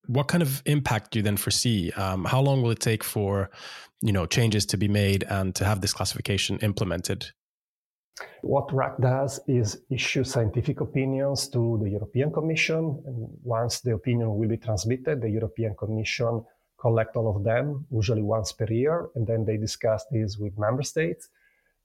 What 0.07 0.29
kind 0.29 0.43
of 0.43 0.63
impact 0.67 1.13
do 1.13 1.19
you 1.19 1.23
then 1.23 1.37
foresee? 1.37 1.93
Um, 1.93 2.25
how 2.25 2.41
long 2.41 2.63
will 2.63 2.71
it 2.71 2.81
take 2.81 3.05
for 3.05 3.51
you 4.01 4.13
know 4.13 4.27
changes 4.27 4.67
to 4.67 4.77
be 4.77 4.89
made 4.89 5.25
and 5.25 5.55
to 5.55 5.65
have 5.65 5.81
this 5.81 5.93
classification 5.93 6.59
implemented? 6.59 7.27
What 8.43 8.73
RAC 8.73 8.99
does 8.99 9.41
is 9.47 9.83
issue 9.91 10.25
scientific 10.25 10.81
opinions 10.81 11.49
to 11.49 11.79
the 11.83 11.91
European 11.91 12.31
Commission. 12.33 13.03
And 13.07 13.29
once 13.43 13.81
the 13.81 13.95
opinion 13.95 14.35
will 14.37 14.49
be 14.49 14.59
transmitted, 14.59 15.23
the 15.23 15.31
European 15.31 15.75
Commission 15.77 16.45
collect 16.79 17.17
all 17.17 17.35
of 17.35 17.45
them, 17.45 17.87
usually 17.91 18.23
once 18.23 18.53
per 18.53 18.67
year, 18.67 19.09
and 19.15 19.27
then 19.27 19.45
they 19.45 19.57
discuss 19.57 20.05
this 20.11 20.37
with 20.37 20.59
member 20.59 20.83
states. 20.83 21.29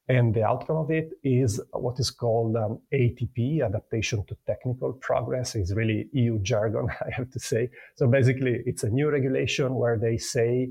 And 0.10 0.34
the 0.34 0.44
outcome 0.44 0.78
of 0.78 0.90
it 0.90 1.12
is 1.24 1.62
what 1.74 2.00
is 2.00 2.12
called 2.12 2.56
um, 2.56 2.80
ATP, 2.94 3.66
Adaptation 3.66 4.24
to 4.28 4.38
Technical 4.46 4.94
Progress. 4.94 5.54
It's 5.56 5.74
really 5.74 6.08
EU 6.14 6.40
jargon, 6.40 6.88
I 7.02 7.10
have 7.12 7.30
to 7.32 7.40
say. 7.40 7.70
So 7.96 8.08
basically, 8.08 8.62
it's 8.66 8.84
a 8.84 8.90
new 8.90 9.10
regulation 9.10 9.76
where 9.76 9.98
they 9.98 10.18
say 10.18 10.70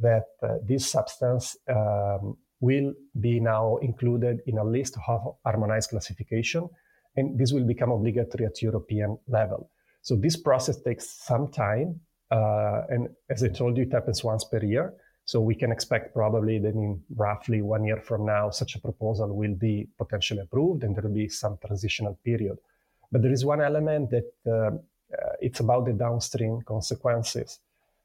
that 0.00 0.24
uh, 0.42 0.54
this 0.66 0.90
substance 0.90 1.56
um, 1.68 2.36
will 2.60 2.94
be 3.20 3.40
now 3.40 3.76
included 3.82 4.40
in 4.46 4.58
a 4.58 4.64
list 4.64 4.96
of 4.96 5.34
harmonized 5.44 5.90
classification, 5.90 6.68
and 7.16 7.38
this 7.38 7.52
will 7.52 7.64
become 7.66 7.90
obligatory 7.90 8.46
at 8.46 8.62
European 8.62 9.18
level. 9.28 9.70
So 10.00 10.16
this 10.16 10.36
process 10.36 10.80
takes 10.80 11.10
some 11.10 11.48
time, 11.48 12.00
uh, 12.30 12.82
and 12.88 13.08
as 13.28 13.42
I 13.42 13.48
told 13.48 13.76
you, 13.76 13.82
it 13.82 13.92
happens 13.92 14.24
once 14.24 14.44
per 14.44 14.64
year. 14.64 14.94
So 15.30 15.42
we 15.42 15.54
can 15.54 15.70
expect 15.70 16.14
probably 16.14 16.58
that 16.58 16.72
in 16.72 17.02
roughly 17.14 17.60
one 17.60 17.84
year 17.84 18.00
from 18.00 18.24
now, 18.24 18.48
such 18.48 18.76
a 18.76 18.80
proposal 18.80 19.28
will 19.36 19.54
be 19.54 19.86
potentially 19.98 20.40
approved, 20.40 20.84
and 20.84 20.96
there 20.96 21.02
will 21.02 21.20
be 21.24 21.28
some 21.28 21.58
transitional 21.66 22.18
period. 22.24 22.56
But 23.12 23.20
there 23.20 23.36
is 23.38 23.44
one 23.44 23.60
element 23.60 24.08
that 24.08 24.30
uh, 24.50 24.78
it's 25.42 25.60
about 25.60 25.84
the 25.84 25.92
downstream 25.92 26.62
consequences. 26.62 27.58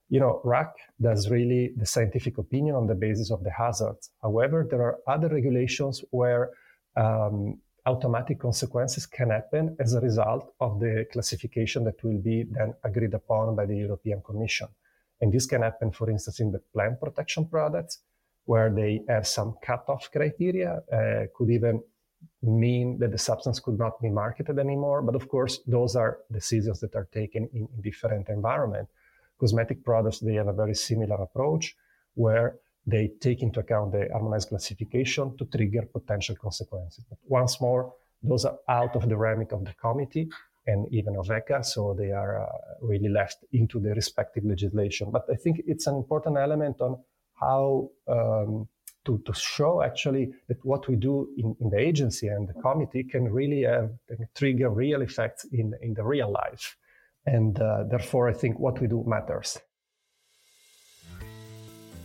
You 0.09 0.19
know, 0.19 0.41
RAC 0.43 0.75
does 0.99 1.29
really 1.29 1.71
the 1.77 1.85
scientific 1.85 2.39
opinion 2.39 2.75
on 2.75 2.87
the 2.87 2.95
basis 2.95 3.31
of 3.31 3.41
the 3.45 3.51
hazards. 3.51 4.09
However, 4.21 4.67
there 4.69 4.81
are 4.81 4.99
other 5.07 5.29
regulations 5.29 6.03
where 6.11 6.51
um, 6.97 7.57
automatic 7.85 8.41
consequences 8.41 9.05
can 9.05 9.29
happen 9.29 9.77
as 9.79 9.93
a 9.93 10.01
result 10.01 10.53
of 10.59 10.81
the 10.81 11.05
classification 11.13 11.85
that 11.85 12.03
will 12.03 12.19
be 12.19 12.43
then 12.43 12.73
agreed 12.83 13.13
upon 13.13 13.55
by 13.55 13.65
the 13.65 13.77
European 13.77 14.21
Commission. 14.21 14.67
And 15.21 15.31
this 15.31 15.45
can 15.45 15.61
happen, 15.61 15.91
for 15.91 16.09
instance, 16.09 16.39
in 16.39 16.51
the 16.51 16.59
plant 16.73 16.99
protection 16.99 17.47
products, 17.47 17.99
where 18.45 18.69
they 18.69 19.01
have 19.07 19.25
some 19.25 19.55
cutoff 19.63 20.09
criteria, 20.11 20.81
uh, 20.91 21.25
could 21.35 21.49
even 21.49 21.81
mean 22.41 22.99
that 22.99 23.11
the 23.11 23.17
substance 23.17 23.59
could 23.59 23.77
not 23.77 24.01
be 24.01 24.09
marketed 24.09 24.59
anymore. 24.59 25.01
But 25.01 25.15
of 25.15 25.27
course, 25.27 25.59
those 25.65 25.95
are 25.95 26.19
decisions 26.31 26.79
that 26.81 26.95
are 26.95 27.07
taken 27.11 27.49
in, 27.53 27.67
in 27.73 27.81
different 27.81 28.29
environment. 28.29 28.89
Cosmetic 29.39 29.83
products, 29.83 30.19
they 30.19 30.35
have 30.35 30.47
a 30.47 30.53
very 30.53 30.75
similar 30.75 31.15
approach 31.15 31.75
where 32.15 32.55
they 32.85 33.11
take 33.21 33.41
into 33.41 33.59
account 33.61 33.93
the 33.93 34.09
harmonized 34.11 34.49
classification 34.49 35.37
to 35.37 35.45
trigger 35.45 35.83
potential 35.91 36.35
consequences. 36.35 37.05
But 37.09 37.19
once 37.27 37.61
more, 37.61 37.93
those 38.21 38.45
are 38.45 38.57
out 38.67 38.95
of 38.95 39.07
the 39.07 39.17
remit 39.17 39.51
of 39.51 39.65
the 39.65 39.73
committee 39.73 40.29
and 40.65 40.87
even 40.91 41.15
of 41.17 41.27
ECHA, 41.27 41.65
so 41.65 41.93
they 41.93 42.11
are 42.11 42.43
uh, 42.43 42.47
really 42.81 43.09
left 43.09 43.43
into 43.51 43.79
the 43.79 43.93
respective 43.93 44.45
legislation. 44.45 45.11
But 45.11 45.25
I 45.29 45.35
think 45.35 45.61
it's 45.67 45.87
an 45.87 45.95
important 45.95 46.37
element 46.37 46.79
on 46.81 46.97
how 47.39 47.89
um, 48.07 48.67
to, 49.05 49.21
to 49.25 49.33
show 49.33 49.81
actually 49.81 50.31
that 50.47 50.63
what 50.63 50.87
we 50.87 50.95
do 50.95 51.27
in, 51.37 51.55
in 51.59 51.69
the 51.69 51.79
agency 51.79 52.27
and 52.27 52.47
the 52.47 52.53
committee 52.61 53.03
can 53.03 53.25
really 53.31 53.63
have, 53.63 53.91
can 54.07 54.27
trigger 54.35 54.69
real 54.69 55.01
effects 55.01 55.45
in, 55.51 55.73
in 55.81 55.93
the 55.93 56.03
real 56.03 56.31
life. 56.31 56.77
And 57.25 57.59
uh, 57.59 57.83
therefore, 57.89 58.29
I 58.29 58.33
think 58.33 58.59
what 58.59 58.79
we 58.79 58.87
do 58.87 59.03
matters. 59.05 59.59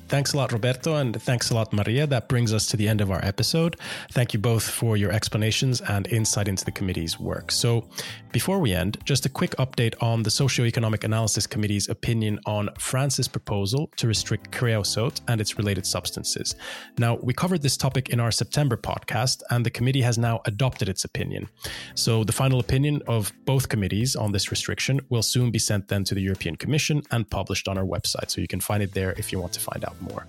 Thanks 0.08 0.32
a 0.32 0.38
lot, 0.38 0.52
Roberto, 0.52 0.96
and 0.96 1.20
thanks 1.20 1.50
a 1.50 1.54
lot, 1.54 1.70
Maria. 1.70 2.06
That 2.06 2.30
brings 2.30 2.54
us 2.54 2.66
to 2.68 2.78
the 2.78 2.88
end 2.88 3.02
of 3.02 3.10
our 3.10 3.22
episode. 3.22 3.76
Thank 4.12 4.32
you 4.32 4.40
both 4.40 4.66
for 4.66 4.96
your 4.96 5.12
explanations 5.12 5.82
and 5.82 6.06
insight 6.06 6.48
into 6.48 6.64
the 6.64 6.70
committee's 6.70 7.20
work. 7.20 7.52
So, 7.52 7.86
before 8.32 8.58
we 8.58 8.72
end, 8.72 8.98
just 9.04 9.26
a 9.26 9.28
quick 9.28 9.50
update 9.56 10.02
on 10.02 10.22
the 10.22 10.30
Socioeconomic 10.30 11.04
Analysis 11.04 11.46
Committee's 11.46 11.90
opinion 11.90 12.40
on 12.46 12.70
France's 12.78 13.28
proposal 13.28 13.90
to 13.96 14.06
restrict 14.06 14.50
creosote 14.50 15.20
and 15.28 15.42
its 15.42 15.58
related 15.58 15.84
substances. 15.84 16.54
Now, 16.96 17.16
we 17.16 17.34
covered 17.34 17.60
this 17.60 17.76
topic 17.76 18.08
in 18.08 18.18
our 18.18 18.30
September 18.30 18.78
podcast, 18.78 19.42
and 19.50 19.64
the 19.64 19.70
committee 19.70 20.02
has 20.02 20.16
now 20.16 20.40
adopted 20.46 20.88
its 20.88 21.04
opinion. 21.04 21.48
So, 21.94 22.24
the 22.24 22.32
final 22.32 22.60
opinion 22.60 23.02
of 23.06 23.30
both 23.44 23.68
committees 23.68 24.16
on 24.16 24.32
this 24.32 24.50
restriction 24.50 25.00
will 25.10 25.22
soon 25.22 25.50
be 25.50 25.58
sent 25.58 25.88
then 25.88 26.04
to 26.04 26.14
the 26.14 26.22
European 26.22 26.56
Commission 26.56 27.02
and 27.10 27.28
published 27.28 27.68
on 27.68 27.76
our 27.76 27.84
website. 27.84 28.30
So, 28.30 28.40
you 28.40 28.48
can 28.48 28.60
find 28.60 28.82
it 28.82 28.94
there 28.94 29.12
if 29.18 29.32
you 29.32 29.38
want 29.38 29.52
to 29.52 29.60
find 29.60 29.84
out 29.98 30.10
more. 30.10 30.26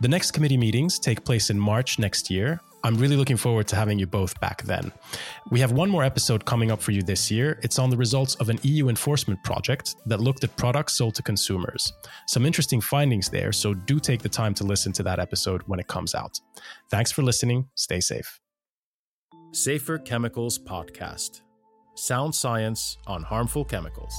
The 0.00 0.08
next 0.08 0.32
committee 0.32 0.56
meetings 0.56 0.98
take 0.98 1.24
place 1.24 1.50
in 1.50 1.58
March 1.58 1.98
next 1.98 2.30
year. 2.30 2.60
I'm 2.84 2.96
really 2.96 3.16
looking 3.16 3.36
forward 3.36 3.66
to 3.68 3.76
having 3.76 3.98
you 3.98 4.06
both 4.06 4.38
back 4.40 4.62
then. 4.62 4.92
We 5.50 5.58
have 5.58 5.72
one 5.72 5.90
more 5.90 6.04
episode 6.04 6.44
coming 6.44 6.70
up 6.70 6.80
for 6.80 6.92
you 6.92 7.02
this 7.02 7.28
year. 7.28 7.58
It's 7.62 7.78
on 7.78 7.90
the 7.90 7.96
results 7.96 8.36
of 8.36 8.50
an 8.50 8.60
EU 8.62 8.88
enforcement 8.88 9.42
project 9.42 9.96
that 10.06 10.20
looked 10.20 10.44
at 10.44 10.56
products 10.56 10.92
sold 10.94 11.16
to 11.16 11.22
consumers. 11.22 11.92
Some 12.28 12.46
interesting 12.46 12.80
findings 12.80 13.28
there, 13.28 13.50
so 13.50 13.74
do 13.74 13.98
take 13.98 14.22
the 14.22 14.28
time 14.28 14.54
to 14.54 14.64
listen 14.64 14.92
to 14.92 15.02
that 15.02 15.18
episode 15.18 15.62
when 15.66 15.80
it 15.80 15.88
comes 15.88 16.14
out. 16.14 16.38
Thanks 16.88 17.10
for 17.10 17.22
listening. 17.22 17.68
Stay 17.74 17.98
safe. 18.00 18.38
Safer 19.52 19.98
Chemicals 19.98 20.58
Podcast 20.58 21.40
Sound 21.96 22.32
Science 22.32 22.96
on 23.08 23.24
Harmful 23.24 23.64
Chemicals. 23.64 24.14